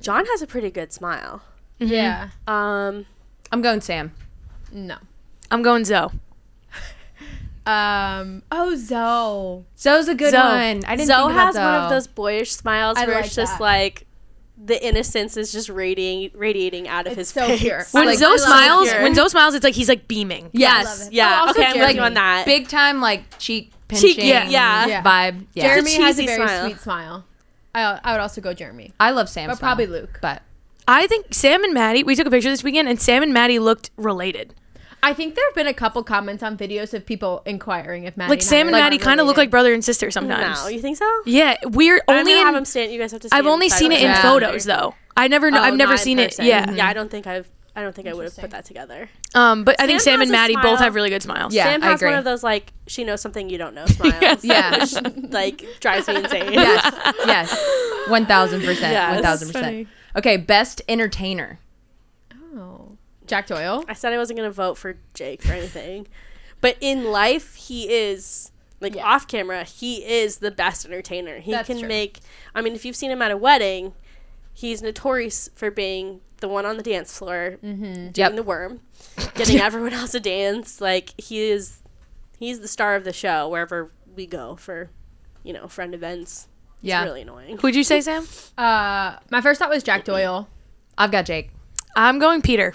[0.00, 1.42] John has a pretty good smile.
[1.78, 2.28] Yeah.
[2.46, 3.06] Um,
[3.50, 4.12] I'm going Sam.
[4.70, 4.96] No.
[5.50, 6.08] I'm going Zoe.
[7.66, 8.42] Um.
[8.50, 9.64] Oh, Zoe.
[9.78, 10.40] Zoe's a good Zoe.
[10.40, 10.84] one.
[10.84, 13.34] I didn't Zoe think about has one of those boyish smiles I where like it's
[13.34, 13.60] just that.
[13.64, 14.06] like
[14.64, 17.60] the innocence is just radiating radiating out of It's his so face.
[17.60, 17.84] pure.
[17.92, 19.02] When Like, Zoe smiles, pure.
[19.02, 20.50] when Zoe smiles, it's like he's like beaming.
[20.52, 20.84] Yes.
[21.04, 21.40] Yes, yeah.
[21.42, 21.94] Oh, also okay, I'm with Jeremy.
[21.94, 22.46] you on that.
[22.46, 24.08] Big time, like cheek pinching.
[24.10, 24.86] Cheek, yeah, yeah.
[24.86, 25.02] Yeah.
[25.02, 25.46] Vibe.
[25.54, 25.68] Yeah.
[25.68, 26.64] Jeremy has a very smile.
[26.68, 27.24] sweet smile.
[27.74, 28.92] I, I would also go Jeremy.
[29.00, 29.48] I love Sam.
[29.48, 30.18] But probably Luke.
[30.20, 30.42] But
[30.86, 32.02] I think Sam and Maddie.
[32.04, 34.54] We took a picture this weekend, and Sam and Maddie looked related.
[35.04, 38.30] I think there have been a couple comments on videos of people inquiring if Maddie
[38.30, 40.62] Like Sam and I are Maddie kind of look like brother and sister sometimes.
[40.62, 41.10] No, you think so?
[41.26, 42.58] Yeah, we're I'm only gonna have in.
[42.58, 42.92] him stand.
[42.92, 43.28] You guys have to.
[43.32, 44.22] I've only seen it in side.
[44.22, 44.94] photos though.
[45.16, 45.50] I never.
[45.50, 46.38] know Oh, I've never not in seen it.
[46.38, 46.70] Yeah.
[46.70, 47.48] Yeah, I don't think I've.
[47.74, 49.08] I don't think I would have put that together.
[49.34, 50.62] Um, but I think Sam Sam and Maddie smile.
[50.72, 51.54] both have really good smiles.
[51.54, 54.44] Yeah, Sam I has one of those like she knows something you don't know smiles.
[54.44, 54.78] Yeah.
[54.78, 54.92] which,
[55.30, 56.52] like drives me insane.
[56.52, 56.94] yes,
[57.26, 59.14] yes, one thousand percent, Yes.
[59.14, 59.88] one thousand percent.
[60.16, 61.58] Okay, best entertainer.
[63.32, 63.82] Jack Doyle.
[63.88, 66.06] I said I wasn't gonna vote for Jake or anything,
[66.60, 69.06] but in life he is like Yeah.
[69.06, 69.64] off camera.
[69.64, 71.38] He is the best entertainer.
[71.38, 71.88] He That's can true.
[71.88, 72.18] make.
[72.54, 73.94] I mean, if you've seen him at a wedding,
[74.52, 78.34] he's notorious for being the one on the dance floor doing Yep.
[78.36, 78.80] the worm,
[79.34, 80.78] getting everyone else to dance.
[80.80, 81.80] Like he is,
[82.38, 84.90] he's the star of the show wherever we go for,
[85.42, 86.48] you know, friend events.
[86.74, 87.56] It's Yeah, really annoying.
[87.58, 88.26] Who'd you say, Sam?
[88.58, 90.48] Uh, my first thought was Jack Doyle.
[90.98, 91.48] I've got Jake.
[91.96, 92.74] I'm going Peter.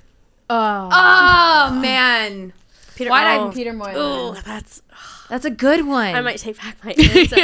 [0.49, 0.89] Oh.
[0.91, 2.53] Oh man,
[2.95, 3.09] Peter.
[3.09, 3.51] Why'd I- oh.
[3.51, 3.95] Peter Moylan.
[4.37, 4.81] Ooh, that's.
[5.29, 6.15] That's a good one.
[6.15, 7.35] I might take back my answer.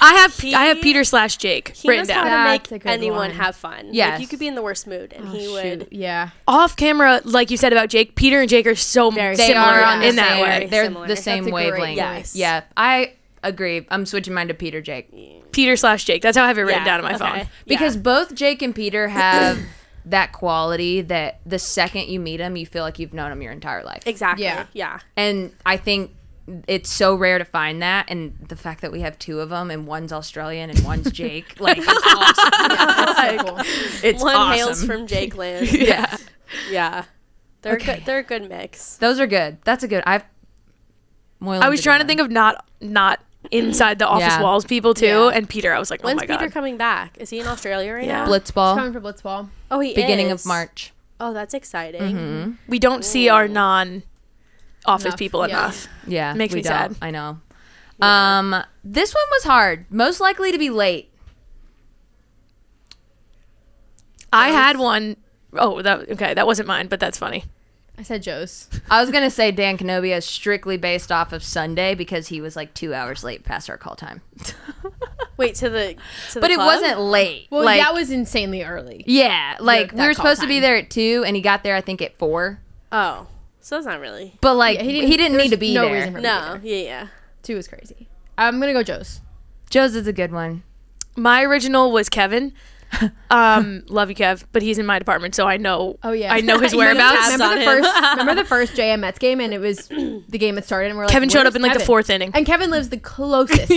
[0.00, 3.18] I have He- I have Peter slash Jake He written knows how to make anyone
[3.18, 3.30] one.
[3.32, 3.88] have fun.
[3.90, 4.12] Yes.
[4.12, 5.88] like, you could be in the worst mood, and oh, he would.
[5.90, 6.28] Yeah.
[6.46, 9.66] Off camera, like you said about Jake, Peter and Jake are so Very they similar
[9.66, 10.66] are in that same, way.
[10.70, 11.08] They're Similar.
[11.08, 11.96] the same That's wavelength.
[11.96, 12.36] Yes.
[12.36, 13.84] Yeah, I agree.
[13.90, 15.10] I'm switching mine to Peter Jake
[15.50, 16.22] Peter slash Jake.
[16.22, 17.38] That's how I have it written Yeah, down on my okay.
[17.40, 17.48] phone.
[17.66, 18.02] because Yeah.
[18.02, 19.58] both Jake and Peter have
[20.06, 23.52] that quality that the second you meet them, you feel like you've known them your
[23.52, 24.02] entire life.
[24.06, 24.44] exactly.
[24.44, 24.66] Yeah.
[24.72, 24.98] Yeah.
[25.16, 26.10] And I think
[26.68, 29.70] it's so rare to find that, and the fact that we have two of them,
[29.70, 32.50] and one's Australian and one's Jake, like it's awesome.
[32.68, 33.58] That's so cool.
[34.10, 34.54] It's One awesome.
[34.58, 35.72] hails from Jake Land.
[35.72, 36.16] yeah.
[36.70, 37.04] yeah.
[37.62, 37.94] They're Okay.
[37.96, 38.04] good.
[38.04, 38.98] They're a good mix.
[38.98, 39.56] Those are good.
[39.64, 40.02] That's a good.
[40.06, 40.24] I've.
[41.40, 43.20] I was trying to think of not not
[43.50, 44.42] inside the office Yeah.
[44.42, 45.28] walls people too, Yeah.
[45.30, 45.72] and Peter.
[45.74, 46.38] I was like, oh When's my god.
[46.38, 47.16] Peter coming back?
[47.18, 48.24] Is he in Australia right Yeah.
[48.24, 48.26] now?
[48.30, 49.48] Blitzball Coming for Blitzball.
[49.70, 49.94] Oh, he is.
[49.96, 50.40] beginning is.
[50.42, 50.92] of March.
[51.20, 52.58] Oh, that's exciting.
[52.68, 54.02] we don't see our non
[54.86, 55.58] office Enough, people yeah.
[55.58, 55.88] enough.
[56.06, 56.72] Yeah, Makes we me don't.
[56.72, 56.96] sad.
[57.00, 57.38] I know.
[58.00, 59.86] Um, this one was hard.
[59.90, 61.10] Most likely to be late.
[64.32, 65.16] I had one
[65.56, 67.44] oh that okay, that wasn't mine, but that's funny.
[67.96, 68.68] I said Joe's.
[68.90, 72.56] I was gonna say Dan Kenobi is strictly based off of Sunday because he was
[72.56, 74.20] like two hours late past our call time.
[75.36, 75.94] Wait to the.
[76.32, 76.66] To but the it club?
[76.82, 77.48] wasn't late.
[77.50, 79.04] Well, like, that was insanely early.
[79.06, 81.62] yeah, like that we were call supposed to be there at two, and he got
[81.62, 82.60] there I think at four.
[82.92, 83.26] Oh,
[83.60, 84.34] so it's not really.
[84.40, 85.94] But like Yeah, he he didn't, didn't- need to be no there.
[85.94, 86.60] reason for him to No.
[86.62, 86.76] Yeah.
[86.76, 87.06] Yeah.
[87.42, 88.08] Two was crazy.
[88.38, 89.20] I'm gonna go Joe's.
[89.70, 90.62] Joe's is a good one.
[91.16, 92.52] My original was Kevin.
[93.30, 95.98] Um, love you, Kev, but he's in my department, so I know.
[96.02, 97.28] Oh yeah, I know his You know the whereabouts.
[97.28, 98.00] tabs remember the first?
[98.18, 101.04] remember the first JM Mets game, and it was the game that started, and we're
[101.06, 102.30] like, Kevin showed up in like the fourth inning.
[102.34, 103.68] and Kevin lives the closest.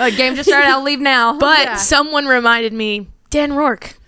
[0.00, 0.68] Uh, game just started.
[0.68, 1.36] I'll leave now.
[1.38, 1.76] But Yeah.
[1.76, 3.98] someone reminded me, Dan Rourke.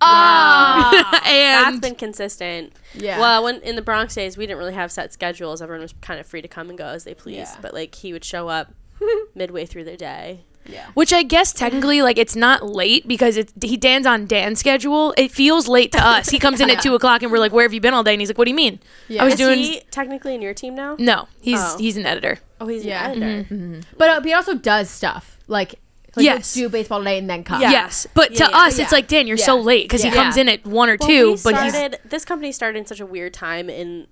[0.00, 0.90] Ah,
[1.22, 2.72] That's and been consistent.
[2.94, 3.18] Yeah.
[3.20, 5.60] Well, when in the Bronx days, we didn't really have set schedules.
[5.62, 7.38] Everyone was kind of free to come and go as they pleased.
[7.54, 7.58] Yeah.
[7.60, 8.72] But like he would show up
[9.34, 10.44] midway through the day.
[10.94, 15.14] Which I guess technically like it's not late because it's he Dan's on Dan's schedule.
[15.16, 16.28] It feels late to us.
[16.30, 18.12] He comes in at two o'clock and we're like, "Where have you been all day?"
[18.14, 19.22] And he's like, "What do you mean?" Yeah.
[19.22, 20.96] I was Is doing he technically in your team now?
[20.98, 21.28] no.
[21.40, 21.76] He's Oh.
[21.78, 22.38] he's an editor.
[22.60, 23.10] Oh, he's Yeah.
[23.10, 23.80] an editor.
[23.98, 25.74] but, uh, but he also does stuff like,
[26.16, 26.54] like Yes.
[26.54, 27.60] he'll do baseball today and then come.
[27.60, 27.70] Yeah.
[27.72, 28.58] Yes, but Yeah, to yeah.
[28.58, 29.62] us, it's like Dan, you're so Yeah.
[29.62, 30.10] late because Yeah.
[30.10, 31.98] he comes in at one or Well, two, we but he's started.
[32.08, 34.06] This company started in such a weird time in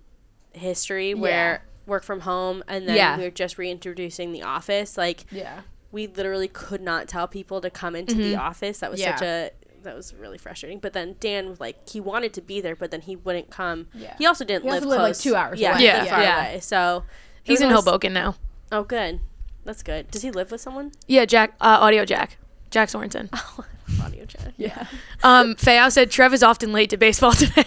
[0.53, 3.17] history where work from home, and then Yeah.
[3.17, 4.97] we were just reintroducing the office.
[4.99, 5.61] Like Yeah.
[5.93, 8.81] We literally could not tell people to come into the office.
[8.81, 9.15] That was Yeah.
[9.15, 9.51] such a
[9.85, 10.79] that was really frustrating.
[10.79, 13.89] But then Dan was like he wanted to be there, but then he wouldn't come.
[13.95, 14.15] Yeah.
[14.17, 15.79] He also didn't He live also lived, like, two hours yeah, away.
[15.81, 16.05] he Yeah.
[16.05, 16.47] far Yeah.
[16.51, 16.61] away.
[16.61, 17.05] So
[17.43, 18.37] he's in almost- Hoboken now.
[18.71, 19.21] Oh, good.
[19.65, 20.11] That's good.
[20.11, 20.93] Does he live with someone?
[21.09, 22.37] Yeah, Jack, uh, Audio Jack,
[22.71, 23.29] Jack Sorensen.
[24.05, 24.55] Audio chat.
[24.57, 24.87] Yeah.
[25.25, 27.63] Um, Fayao said Trev is often late to baseball today.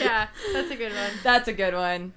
[0.00, 0.26] Yeah.
[0.52, 1.10] That's a good one.
[1.22, 2.12] that's a good one.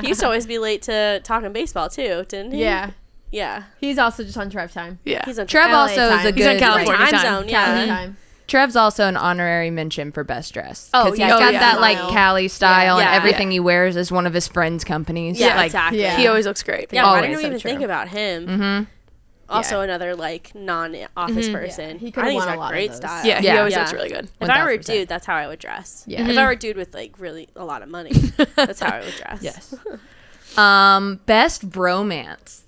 [0.00, 2.60] He used to always be late to talking baseball too, didn't he?
[2.62, 2.90] Yeah.
[3.34, 3.64] Yeah.
[3.80, 4.98] He's also just on Trev time.
[5.04, 6.36] yeah, He's on Trev LA also is a good.
[6.36, 7.22] He's on California time, time.
[7.22, 7.48] zone.
[7.48, 7.86] Cali Yeah.
[7.86, 8.16] time.
[8.46, 10.90] Trev's also an honorary mention for best dress.
[10.94, 11.58] Oh, 'Cause yeah, he's oh, got yeah.
[11.60, 13.06] that like Cali style, Yeah.
[13.06, 13.16] and Yeah.
[13.16, 15.40] everything he wears is one of his friends' companies.
[15.40, 16.00] Yeah, like, exactly.
[16.02, 16.16] Yeah.
[16.16, 16.92] he always looks great.
[16.92, 17.70] Yeah, I didn't So even true.
[17.70, 18.46] think about him.
[18.46, 18.86] Mhm.
[19.48, 19.84] Also, Yeah.
[19.84, 21.98] another like non-office person.
[21.98, 22.96] he could've think he's won a got lot of great those.
[22.98, 23.26] style.
[23.26, 23.80] Yeah, he always Yeah.
[23.80, 24.28] looks really good.
[24.40, 26.04] If I were a dude, that's how I would dress.
[26.06, 26.28] Yeah.
[26.28, 28.12] If I were a dude with like really a lot of money,
[28.56, 29.38] that's how I would dress.
[29.42, 29.74] Yes.
[30.58, 32.60] um, best bromance.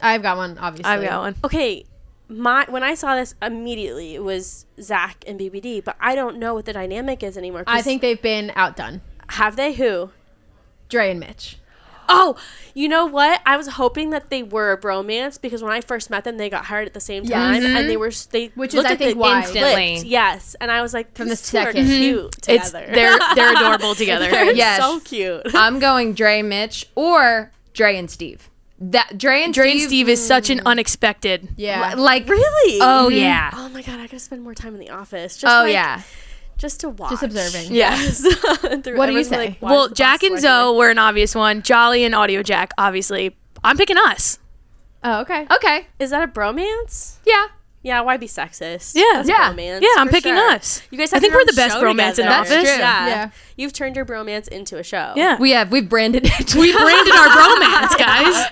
[0.00, 0.90] I've got one, obviously.
[0.92, 1.34] I've got one.
[1.44, 1.84] Okay,
[2.28, 6.54] my when I saw this immediately, it was Zach and BBD, but I don't know
[6.54, 7.64] what the dynamic is anymore.
[7.66, 9.00] I think they've been outdone.
[9.30, 10.10] have they who?
[10.88, 11.58] Dre and Mitch.
[12.10, 12.36] Oh,
[12.72, 13.42] you know what?
[13.44, 16.48] I was hoping that they were a bromance because when I first met them, they
[16.48, 17.36] got hired at the same Yeah.
[17.38, 18.00] time, and they mm-hmm.
[18.00, 20.08] were they Which is, looked I at think, why- Instantly.
[20.08, 21.86] Yes, and I was like, From the these two are second.
[21.86, 22.50] cute mm-hmm.
[22.50, 22.92] It's together.
[22.94, 24.30] they're they're adorable together.
[24.30, 24.80] They're Yes.
[24.80, 25.42] so cute.
[25.54, 28.48] I'm going Dre, Mitch, or Dre and Steve.
[28.80, 29.80] That Dre and Dre Steve.
[29.80, 30.66] and Steve is such an mm.
[30.66, 31.48] unexpected.
[31.56, 31.94] Yeah.
[31.94, 32.80] li- like Really?
[32.80, 33.16] Oh mm-hmm.
[33.16, 33.50] yeah.
[33.54, 35.36] Oh my god, I gotta spend more time in the office.
[35.36, 36.02] Just Oh like, yeah.
[36.56, 37.10] just to watch.
[37.10, 37.74] Just observing.
[37.74, 38.24] Yes.
[38.62, 39.56] What do you say?
[39.60, 41.62] why Well, Jack and like Zoe were an obvious one.
[41.62, 43.36] Jolly and Audio Jack, obviously.
[43.64, 44.38] I'm picking us.
[45.02, 45.46] Oh, okay.
[45.50, 45.86] Okay.
[45.98, 47.18] Is that a bromance?
[47.24, 47.46] Yeah.
[47.88, 48.94] Yeah, why be sexist?
[48.94, 49.02] Yeah.
[49.14, 49.52] That's Yeah.
[49.52, 50.50] bromance, Yeah, I'm picking sure.
[50.50, 50.82] us.
[50.90, 52.40] You guys I think we're the best show bromance in the together.
[52.40, 52.50] office.
[52.50, 52.78] That's true.
[52.78, 53.06] Yeah.
[53.08, 53.30] Yeah.
[53.56, 55.14] You've turned your bromance into a show.
[55.16, 55.38] Yeah.
[55.38, 56.54] We have we've branded it.
[56.54, 58.46] We branded our bromance, guys.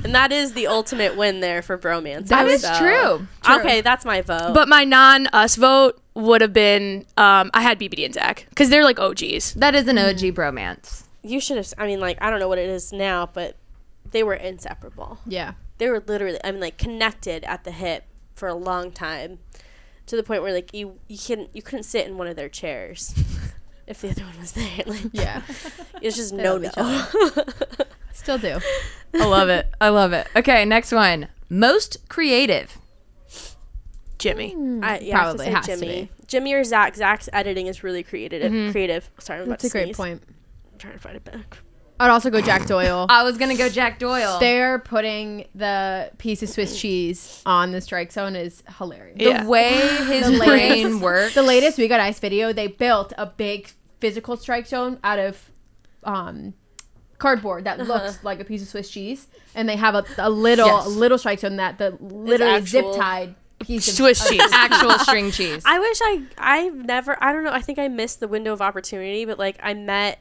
[0.04, 2.28] And that is the ultimate win there for bromance.
[2.28, 3.26] That is so- true.
[3.56, 4.52] Okay, that's my vote.
[4.54, 8.70] But my non us vote would have been um, I had BBD and Zach because
[8.70, 9.54] they're like OGs.
[9.54, 11.04] That is an OG bromance.
[11.22, 13.56] you should have I mean like I don't know what it is now, but
[14.10, 15.18] they were inseparable.
[15.26, 15.52] Yeah.
[15.78, 18.04] They were literally I mean like connected at the hip
[18.38, 19.38] for a long time.
[20.06, 22.48] To the point where like you you couldn't you couldn't sit in one of their
[22.48, 23.12] chairs.
[23.86, 24.82] if the other one was there.
[24.86, 25.42] Like, Yeah,
[26.00, 26.70] it's just They no no.
[28.14, 28.58] still do.
[29.14, 29.68] I love it.
[29.80, 30.26] I love it.
[30.34, 31.28] Okay, next one.
[31.50, 32.78] Most creative.
[34.18, 34.52] Jimmy.
[34.52, 34.80] Hmm.
[34.82, 36.02] I, yeah, Probably I have has to to say Jimmy.
[36.18, 36.26] be.
[36.26, 36.96] Jimmy or Zach.
[36.96, 38.50] Zach's editing is really creative.
[38.50, 38.72] Mm-hmm.
[38.72, 39.08] Creative.
[39.18, 40.22] Sorry, I'm about That's to a great point.
[40.72, 41.58] I'm trying to find it back.
[42.00, 43.06] I'd also go Jack Doyle.
[43.08, 44.38] I was gonna go Jack Doyle.
[44.38, 49.16] They're putting the piece of Swiss cheese on the strike zone is hilarious.
[49.42, 49.72] the way
[50.06, 51.34] his The brain latest- works.
[51.34, 53.70] The latest We Got Ice video, they built a big
[54.00, 55.50] physical strike zone out of
[56.04, 56.54] um,
[57.18, 59.26] cardboard that looks like a piece of Swiss cheese,
[59.56, 60.86] and they have a, a little Yes.
[60.86, 64.50] a little strike zone that the literally zip actual- tied piece of Swiss of- cheese.
[64.52, 65.64] actual string cheese.
[65.66, 68.62] I wish I I've never I don't know I think I missed the window of
[68.62, 70.20] opportunity but like I met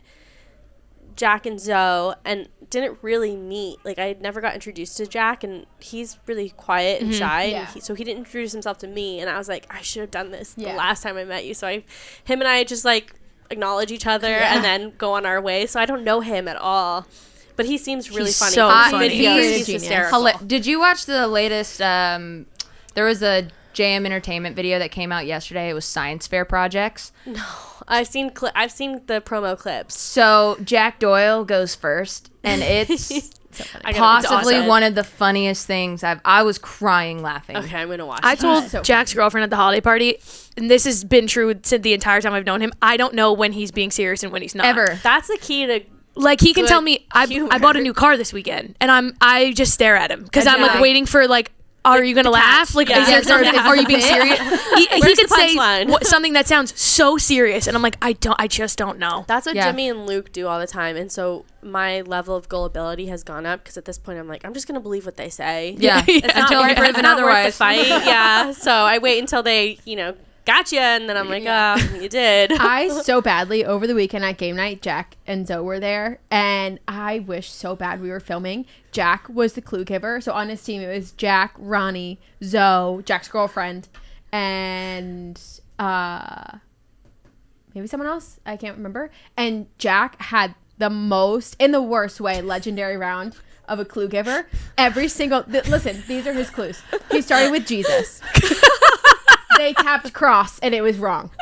[1.17, 5.65] Jack and Zoe and didn't really meet like I never got introduced to Jack and
[5.79, 7.59] he's really quiet and shy Yeah.
[7.59, 10.01] and he, so he didn't introduce himself to me and I was like I should
[10.01, 10.71] have done this Yeah.
[10.71, 11.83] the last time I met you so I
[12.23, 13.13] him and I just like
[13.49, 16.57] acknowledge each other and then go on our way so I don't know him at
[16.57, 17.07] all
[17.55, 19.09] but he seems really He's funny so From funny.
[19.09, 21.81] videos, He's he's hysterical Hila- Did you watch the latest?
[21.81, 22.45] Um,
[22.93, 25.69] there was a JM Entertainment video that came out yesterday.
[25.69, 27.11] It was science fair projects.
[27.87, 33.11] I've seen cli- I've seen the promo clips So Jack Doyle goes first, and it's
[33.83, 34.67] I gotta- possibly awesome.
[34.67, 36.19] one of the funniest things I've.
[36.25, 37.57] I was crying laughing.
[37.57, 38.41] okay I'm gonna watch I that.
[38.41, 40.17] told So Jack's girlfriend at the holiday party,
[40.57, 42.71] and this has been true since the entire time I've known him.
[42.81, 44.65] I don't know when he's being serious and when he's not.
[44.65, 44.99] Ever.
[45.01, 45.81] that's the key to
[46.15, 47.49] Like he can Good tell me I, humor.
[47.51, 50.45] I bought a new car this weekend, and I'm I just stare at him because
[50.47, 50.81] I'm like Yeah.
[50.81, 51.51] waiting for like.
[51.93, 52.75] Are you gonna laugh?
[52.75, 53.01] Like, Yeah.
[53.01, 53.59] is there Yeah, something?
[53.59, 54.39] Are you being serious?
[54.77, 55.89] He, he could say punchline?
[55.89, 59.25] what, something that sounds so serious, and I'm like, I don't, I just don't know.
[59.27, 59.65] That's what Yeah.
[59.71, 63.45] Jimmy and Luke do all the time, and so my level of gullibility has gone
[63.45, 65.75] up because at this point I'm like, I'm just gonna believe what they say.
[65.79, 66.21] Yeah, Yeah.
[66.25, 67.53] It's not until worth- proven it's not worth otherwise.
[67.53, 67.87] the fight.
[68.05, 70.13] yeah, so I wait until they, you know,
[70.47, 72.51] gotcha, and then I'm like, ah, you did.
[72.59, 76.79] I so badly over the weekend at game night, Jack and Zoe were there, and
[76.87, 78.65] I wish so bad we were filming.
[78.91, 83.27] Jack was the clue giver, so on his team it was Jack, Ronnie, Zoe, Jack's
[83.27, 83.89] girlfriend,
[84.31, 85.39] and
[85.77, 86.57] uh,
[87.75, 88.39] maybe someone else.
[88.45, 89.11] I can't remember.
[89.35, 93.35] And Jack had the most, in the worst way, legendary round
[93.67, 94.47] of a clue giver.
[94.77, 96.81] Every single th- listen, these are his clues.
[97.11, 98.21] He started with Jesus.
[99.57, 101.29] they tapped cross, and it was wrong.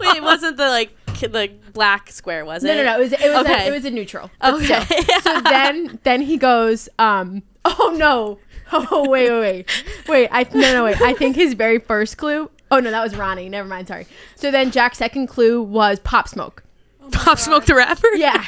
[0.00, 0.90] Wait, it wasn't the like
[1.20, 2.68] the black square, was it?
[2.68, 2.96] No, no, no.
[2.96, 3.64] It was it was Okay.
[3.64, 4.30] a, it was a neutral.
[4.42, 4.80] Okay.
[4.84, 5.20] still.
[5.22, 8.38] so then then he goes, um, oh no,
[8.72, 9.66] oh wait, wait, wait,
[10.08, 10.28] wait.
[10.32, 11.00] I no, no, wait.
[11.00, 12.50] I think his very first clue.
[12.70, 13.48] Oh no, that was Ronnie.
[13.48, 13.88] Never mind.
[13.88, 14.06] Sorry.
[14.34, 16.62] So then Jack's second clue was pop smoke.
[17.10, 18.08] Pop Smoke the rapper.
[18.14, 18.44] Yeah,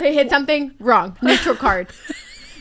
[0.00, 1.16] they hit something wrong.
[1.22, 1.88] Neutral card.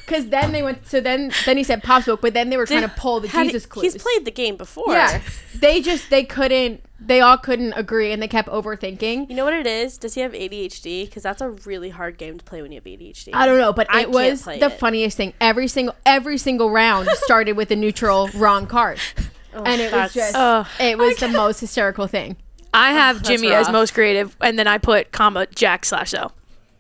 [0.10, 0.88] Because then they went.
[0.88, 3.28] So then then he said pop smoke, but then they were trying to pull the
[3.28, 3.94] Had- Jesus clues.
[3.94, 4.94] He's played the game before.
[4.94, 5.22] Yeah,
[5.56, 6.84] they just they couldn't.
[7.00, 9.30] They all couldn't agree, and they kept overthinking.
[9.30, 9.98] You know what it is?
[10.00, 11.06] Does he have ADHD?
[11.06, 13.30] Because that's a really hard game to play when you have ADHD.
[13.34, 14.80] I don't know, but I it was the it.
[14.80, 15.34] funniest thing.
[15.40, 19.00] Every single every single round started with a neutral wrong card,
[19.54, 20.66] oh, and it was just Ugh.
[20.80, 22.36] it was the most hysterical thing.
[22.74, 26.32] I oh, have Jimmy as most creative, and then I put comma Jack slash O.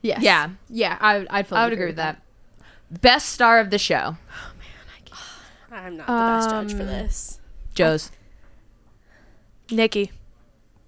[0.01, 0.21] Yes.
[0.21, 0.49] Yeah.
[0.69, 2.21] yeah, I I'd fully I would agree with that.
[2.91, 4.67] Best star of the show, Oh man,
[4.97, 5.85] I can't.
[5.85, 7.39] I'm not the best judge for Um, this.
[7.75, 8.11] Joe's.
[9.71, 10.11] Nikki.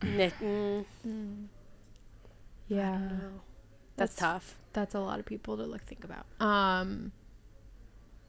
[0.02, 0.84] Nick, mm,
[2.68, 3.00] Yeah,
[3.98, 4.56] that's tough.
[4.74, 6.26] that's a lot of people to look think about.
[6.40, 7.12] Um,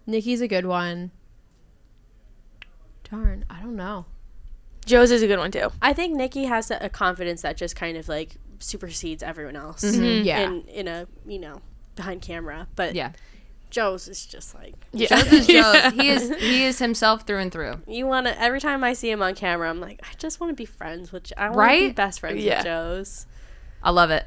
[0.06, 1.10] Nikki's a good one.
[3.10, 4.04] Darn, I don't know.
[4.84, 5.70] Joe's is a good one too.
[5.80, 9.82] I think Nikki has a, a confidence that just kind of like supersedes everyone else.
[9.82, 10.24] Mm-hmm.
[10.26, 11.60] Yeah, In in a you know
[11.96, 13.12] behind camera, but Yeah.
[13.72, 15.08] Joe's is just like Yeah.
[15.08, 15.92] Joe's is Joe's.
[15.94, 17.80] He is he is himself through and through.
[17.88, 18.40] you want to.
[18.40, 21.10] Every time I see him on camera, I'm like, I just want to be friends
[21.10, 21.24] with.
[21.24, 21.96] Jo- I want to be Right?
[21.96, 22.58] best friends Yeah.
[22.58, 23.26] with Joe's.
[23.82, 24.24] I love it.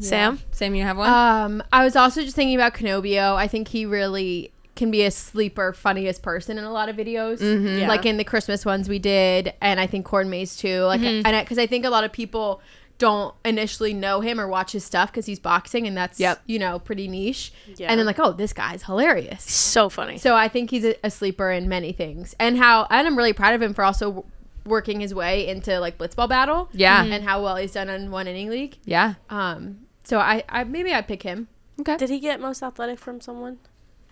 [0.00, 0.40] Sam.
[0.50, 1.08] Sam, you have one?
[1.08, 3.36] Um, I was also just thinking about Canobio.
[3.36, 7.38] I think he really can be a sleeper, funniest person in a lot of videos.
[7.78, 7.86] Yeah.
[7.86, 10.80] Like in the Christmas ones we did, and I think Corn Maze too.
[10.82, 11.24] Like, Mm-hmm.
[11.26, 12.60] and because I, think a lot of people
[13.04, 16.42] don't initially know him or watch his stuff because he's boxing, and that's Yep.
[16.46, 17.52] you know pretty niche.
[17.76, 17.88] Yeah.
[17.90, 19.42] And then like, oh, this guy's hilarious.
[19.44, 20.18] So funny.
[20.18, 23.32] So I think he's a, a sleeper in many things, and how and I'm really
[23.32, 24.26] proud of him for also w-
[24.64, 26.68] working his way into like blitzball battle.
[26.72, 27.04] Yeah.
[27.04, 28.78] and how well he's done on one inning league.
[28.84, 29.14] yeah.
[29.30, 31.48] Um, so I, I maybe I'd pick him.
[31.80, 31.96] Okay.
[31.96, 33.58] Did he get most athletic from someone?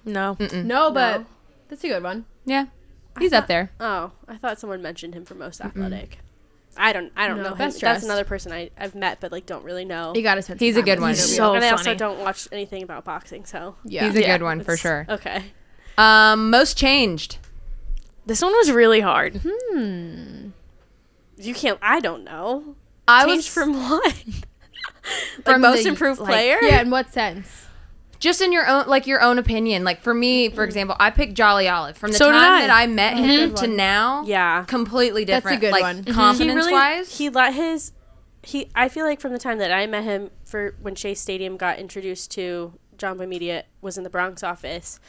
[0.04, 0.36] No.
[0.52, 1.26] No, but No.
[1.68, 2.24] that's a good one.
[2.44, 2.66] Yeah.
[3.18, 3.70] He's up there.
[3.78, 6.18] Oh, I thought someone mentioned him for most athletic.
[6.76, 7.12] I don't.
[7.16, 7.58] I don't No, know him.
[7.58, 8.04] best That's dressed.
[8.04, 10.12] another person I, I've met, but like don't really know.
[10.14, 10.58] You got to spend.
[10.60, 11.10] some He's a good one.
[11.10, 11.16] him.
[11.16, 11.96] He's so and I also funny.
[11.96, 14.06] don't watch anything about boxing, so Yeah.
[14.06, 14.38] He's a Yeah.
[14.38, 15.06] good one for it's- sure.
[15.08, 15.44] Okay.
[15.98, 17.36] Um, most changed.
[18.24, 19.40] This one was really hard.
[19.44, 20.52] You
[21.54, 21.78] can't.
[21.82, 22.76] I don't know.
[23.08, 24.04] I Changed was from what?
[24.04, 26.58] like From most the, improved like- player?
[26.62, 27.61] Yeah, in what sense?
[28.22, 29.82] Just in your own like your own opinion.
[29.82, 30.62] Like for me, for mm-hmm.
[30.62, 32.60] example, I picked Jolly Olive from the So time I.
[32.60, 33.24] that I met mm-hmm.
[33.24, 34.22] him to now.
[34.24, 34.64] Yeah.
[34.68, 35.44] completely different.
[35.44, 35.60] That's a different.
[35.60, 35.96] good like one.
[35.96, 36.06] Mm-hmm.
[36.06, 37.18] He confidence really wise.
[37.18, 37.90] he let his
[38.44, 41.56] he I feel like from the time that I met him for when Chase Stadium
[41.56, 45.00] got introduced to Jomboy Media was in the Bronx office.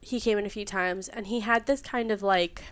[0.00, 2.62] He came in a few times and he had this kind of like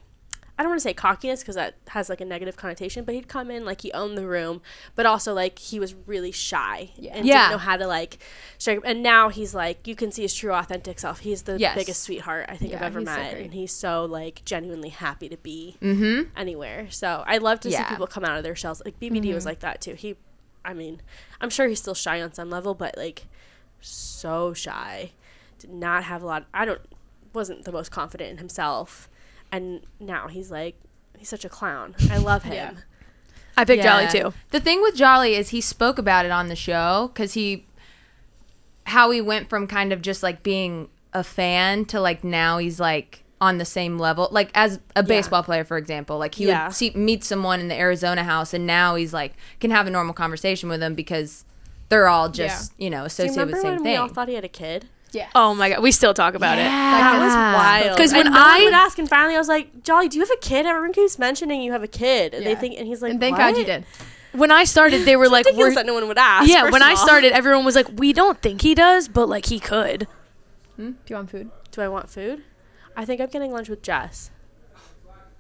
[0.59, 3.27] I don't want to say cockiness because that has like a negative connotation, but he'd
[3.27, 4.61] come in like he owned the room,
[4.95, 7.49] but also like he was really shy and Yeah.
[7.49, 8.19] didn't know how to like
[8.59, 8.81] strike.
[8.85, 11.21] And now he's like you can see his true authentic self.
[11.21, 11.75] He's the Yes.
[11.75, 14.91] biggest sweetheart I think Yeah, I've ever he's so met, and he's so like genuinely
[14.91, 16.29] happy to be mm-hmm.
[16.37, 16.87] anywhere.
[16.91, 17.79] So I love to Yeah.
[17.89, 18.83] see people come out of their shells.
[18.85, 19.95] Like BBD was like that too.
[19.95, 20.17] He,
[20.65, 21.01] I mean,
[21.41, 23.25] I'm sure he's still shy on some level, but like
[23.81, 25.13] so shy.
[25.59, 26.47] Did not have a lot.
[26.53, 26.81] I don't
[27.35, 29.09] wasn't the most confident in himself,
[29.53, 30.75] and now he's like
[31.19, 31.95] he's such a clown.
[32.11, 32.55] I love him.
[32.55, 32.73] Yeah.
[33.57, 34.33] I picked Jolly too.
[34.51, 37.67] The thing with Jolly is he spoke about it on the show because he,
[38.87, 42.81] how he went from kind of just like being a fan to like now he's
[42.81, 44.29] like on the same level.
[44.31, 46.69] Like as a baseball player, for example, like he Yeah.
[46.69, 49.91] would see meet someone in the Arizona house, and now he's like can have a
[49.91, 51.45] normal conversation with them because
[51.91, 53.93] they're all just you know Do you associated with remember the same when thing.
[53.93, 54.89] we all thought he had a kid?
[55.13, 55.29] Yeah.
[55.35, 56.63] Oh my god, we still talk about it.
[56.65, 57.97] That was wild.
[57.97, 60.23] Because when And no I- would ask, and finally I was like, "Jolly, do you
[60.25, 63.03] have a kid?" Everyone keeps mentioning you have a kid, and they think, and he's
[63.03, 63.85] like, and thank God you did.
[64.33, 66.49] When I started, they were like, Ridiculous we're, that no one would ask.
[66.49, 66.71] yeah.
[66.71, 66.97] When I all.
[66.97, 70.09] started, everyone was like, we don't think he does, but like he could.
[70.77, 70.93] Hmm?
[70.93, 71.51] Do you want food?
[71.71, 72.43] Do I want food?
[72.97, 74.31] I think I'm getting lunch with Jess.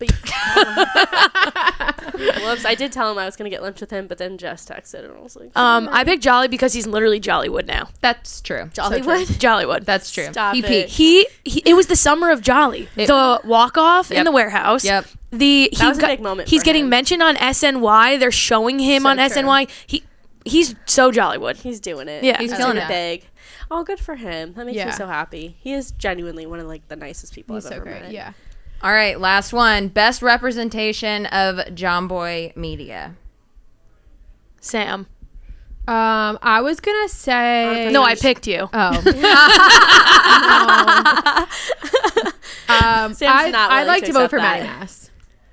[0.09, 2.03] But
[2.43, 4.65] whoops, I did tell him I was gonna get lunch with him, but then Jess
[4.67, 7.89] texted and I was like, Um, I picked Jolly because he's literally Jollywood now.
[8.01, 8.71] That's true.
[8.75, 9.27] Jollywood.
[9.39, 9.85] Jollywood.
[9.85, 10.27] That's true.
[10.33, 10.67] Stop he it.
[10.67, 10.91] peaked.
[10.91, 12.89] He, he it was the summer of Jolly.
[12.97, 14.25] the walk off in Yep.
[14.27, 14.85] the warehouse.
[14.85, 15.07] Yep.
[15.31, 16.91] The he was a big moment He's for getting him.
[16.91, 18.19] mentioned on SNY.
[18.21, 19.27] They're showing him So on true.
[19.27, 19.71] SNY.
[19.87, 20.03] He
[20.45, 21.57] he's so Jollywood.
[21.57, 22.23] He's doing it.
[22.25, 22.39] Yeah.
[22.39, 23.23] he's He's doing doing it it.
[23.23, 23.29] big.
[23.71, 24.53] Oh, good for him.
[24.55, 24.91] That makes me Yeah.
[24.91, 25.57] so happy.
[25.61, 28.03] He is genuinely one of like the nicest people He's I've so ever great.
[28.03, 28.13] met.
[28.13, 28.33] Yeah.
[28.83, 29.89] All right, last one.
[29.89, 33.15] Best representation of Jomboy Media.
[34.61, 35.07] Sam.
[35.89, 38.69] Um, I was gonna say No, I picked you.
[38.73, 38.79] Oh.
[42.69, 44.61] um, Sam's I, not I willing like to to vote for that.
[44.61, 45.11] Maddie Mass.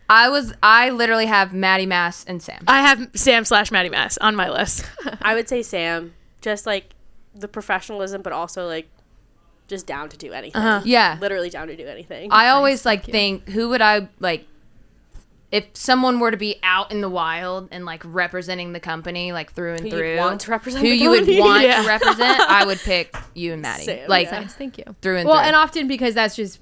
[0.07, 2.63] I was I literally have Maddie Mass and Sam.
[2.67, 4.85] I have Sam slash Maddie Mass on my list.
[5.21, 6.93] I would say Sam, just like
[7.33, 8.87] the professionalism, but also like
[9.69, 10.61] just down to do anything.
[10.61, 10.81] Uh-huh.
[10.83, 11.17] Yeah.
[11.21, 12.29] literally down to do anything.
[12.31, 14.45] I always like think who would I like
[15.51, 19.51] if someone were to be out in the wild and like representing the company like
[19.53, 21.81] through and Who you'd through want to represent who the you would want Yeah.
[21.81, 23.85] to represent, I would pick you and Maddie.
[23.85, 24.41] Sam, like yeah.
[24.41, 24.83] Nice, thank you.
[25.01, 25.47] through and Well, through.
[25.47, 26.59] and often because that's just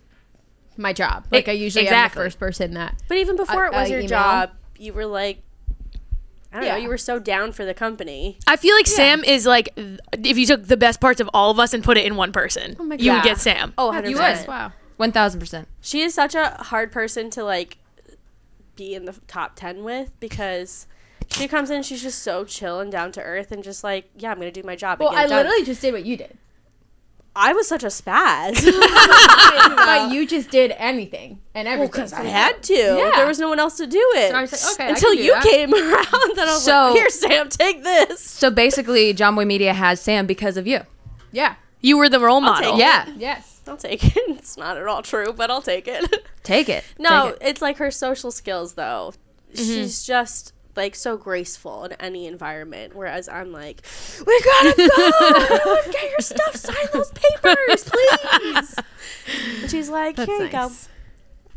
[0.78, 1.26] my job.
[1.32, 2.20] Like I usually exactly.
[2.22, 3.02] am the first person that.
[3.10, 4.10] But even before I- it was I your email.
[4.10, 5.42] job, you were like,
[6.52, 6.72] I don't Yeah.
[6.74, 8.38] know, you were so down for the company.
[8.48, 11.60] I feel like Sam is like if you took the best parts of all of
[11.60, 13.74] us and put it in one person, Oh my you would get Sam.
[13.78, 14.40] Oh, You 100%.
[14.40, 14.48] would.
[14.48, 14.72] Wow.
[14.98, 15.68] One thousand percent.
[15.82, 17.78] She is such a hard person to like
[18.76, 20.88] be in the top 10 with because
[21.32, 24.32] she comes in, she's just so chill and down to earth and just like, yeah,
[24.32, 25.00] I'm going to do my job.
[25.02, 25.38] and Well, get it I done.
[25.46, 26.38] literally just did what you did,
[27.40, 28.56] I was such a spaz.
[29.76, 31.92] but you just did anything and everything.
[31.92, 32.74] Because I had to.
[32.74, 33.12] Yeah.
[33.16, 34.32] There was no one else to do it.
[34.32, 35.44] So I was like, okay, I Until can do you that.
[35.44, 38.20] came around, then I was So- like, here, Sam, take this.
[38.22, 40.82] So basically, Jomboy Media has Sam because of you.
[41.32, 41.56] Yeah.
[41.82, 42.74] You were the role take model.
[42.76, 42.80] it.
[42.80, 43.62] Yeah, Yes.
[43.68, 44.14] I'll take it.
[44.30, 46.06] It's not at all true, but I'll take it.
[46.44, 46.86] take it.
[46.98, 47.48] no, Take it.
[47.50, 49.14] it's like her social skills, though.
[49.54, 49.64] Mm-hmm.
[49.64, 53.82] She's just like so graceful in any environment, whereas I'm like,
[54.26, 55.82] we gotta go.
[55.92, 56.56] Get your stuff.
[56.56, 58.76] Sign those papers, please.
[59.62, 60.72] And she's like, That's here you go.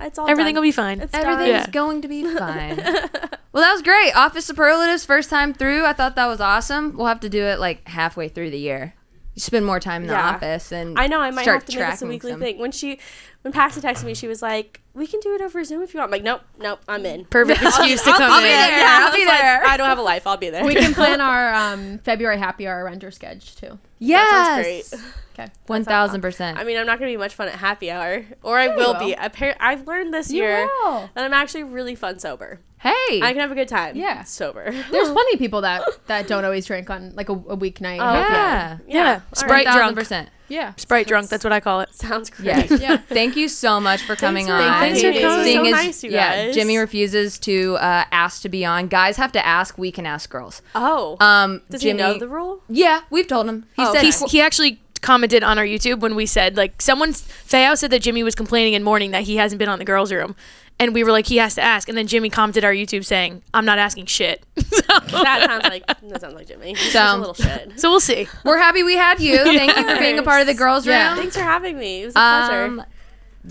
[0.01, 0.63] It's all Everything done.
[0.63, 1.01] will be fine.
[1.01, 1.49] It's Everything's done.
[1.49, 1.71] Yeah.
[1.71, 2.77] going to be fine.
[2.79, 4.13] well, that was great.
[4.17, 5.85] Office superlatives first time through.
[5.85, 6.97] I thought that was awesome.
[6.97, 8.95] We'll have to do it like halfway through the year.
[9.35, 10.31] You spend more time in the Yeah.
[10.31, 12.59] office and I know I might start have to make this a weekly some- thing.
[12.59, 12.99] When she,
[13.43, 15.99] when Paxi texted me, she was like, "We can do it over Zoom if you
[15.99, 17.25] want." I'm like, nope, nope, I'm in.
[17.25, 18.45] Perfect excuse to I'll, come I'll in.
[18.45, 18.79] be there.
[18.79, 19.67] Yeah, I I'll be was like, there.
[19.67, 20.27] I don't have a life.
[20.27, 20.65] I'll be there.
[20.65, 23.79] We can plan our um, February happy hour renter sketch too.
[23.99, 25.03] Yes, sounds great.
[25.39, 25.49] Okay.
[25.69, 26.59] one thousand percent.
[26.59, 29.01] I mean, I'm not gonna be much fun at happy hour, or I will, will.
[29.01, 29.15] be.
[29.15, 31.09] Appar- I've learned this You year will.
[31.15, 32.59] that I'm actually really fun sober.
[32.79, 32.91] Hey,
[33.23, 33.97] I can have a good time.
[33.97, 34.25] Yeah.
[34.25, 34.65] sober.
[34.71, 38.01] There's plenty of people that that don't always drink on like a, a weeknight.
[38.01, 38.33] Oh, okay.
[38.35, 39.15] yeah, Yeah.
[39.15, 39.77] All Sprite right.
[39.77, 39.97] drunk.
[39.97, 40.29] percent.
[40.51, 40.75] Yeah.
[40.77, 41.31] Sprite drunk.
[41.31, 41.95] That's what I call it.
[41.95, 42.47] Sounds great.
[42.47, 42.81] Yes.
[42.81, 42.97] Yeah.
[42.99, 44.81] Thank you so much for coming for on.
[44.81, 45.45] Thanks for coming.
[45.45, 46.47] Seeing So as- nice, you guys.
[46.47, 46.53] yeah.
[46.53, 48.89] Jimmy refuses to uh, ask to be on.
[48.89, 49.79] Guys have to ask.
[49.79, 50.61] We can ask girls.
[50.75, 52.63] Oh, Um, does Jimmy, he know the rule?
[52.69, 53.67] Yeah, we've told him.
[53.77, 54.27] He Oh, said okay.
[54.29, 58.23] He actually commented on our YouTube when we said like someone Fayao said that Jimmy
[58.23, 60.37] was complaining in morning that he hasn't been on the girls' room.
[60.81, 61.89] And we were like, he has to ask.
[61.89, 64.43] And then Jimmy commented our YouTube saying, I'm not asking shit.
[64.57, 66.71] so, That sounds like that sounds like Jimmy.
[66.75, 67.79] He's So- just a little shit.
[67.81, 68.27] so we'll see.
[68.45, 69.37] We're happy we had you.
[69.45, 71.17] Thank you for being a part of the girls' room.
[71.17, 72.03] Thanks for having me.
[72.03, 72.65] It was a pleasure.
[72.65, 72.83] Um,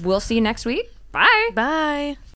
[0.01, 0.91] we'll see you next week.
[1.11, 1.49] Bye.
[1.53, 2.17] Bye.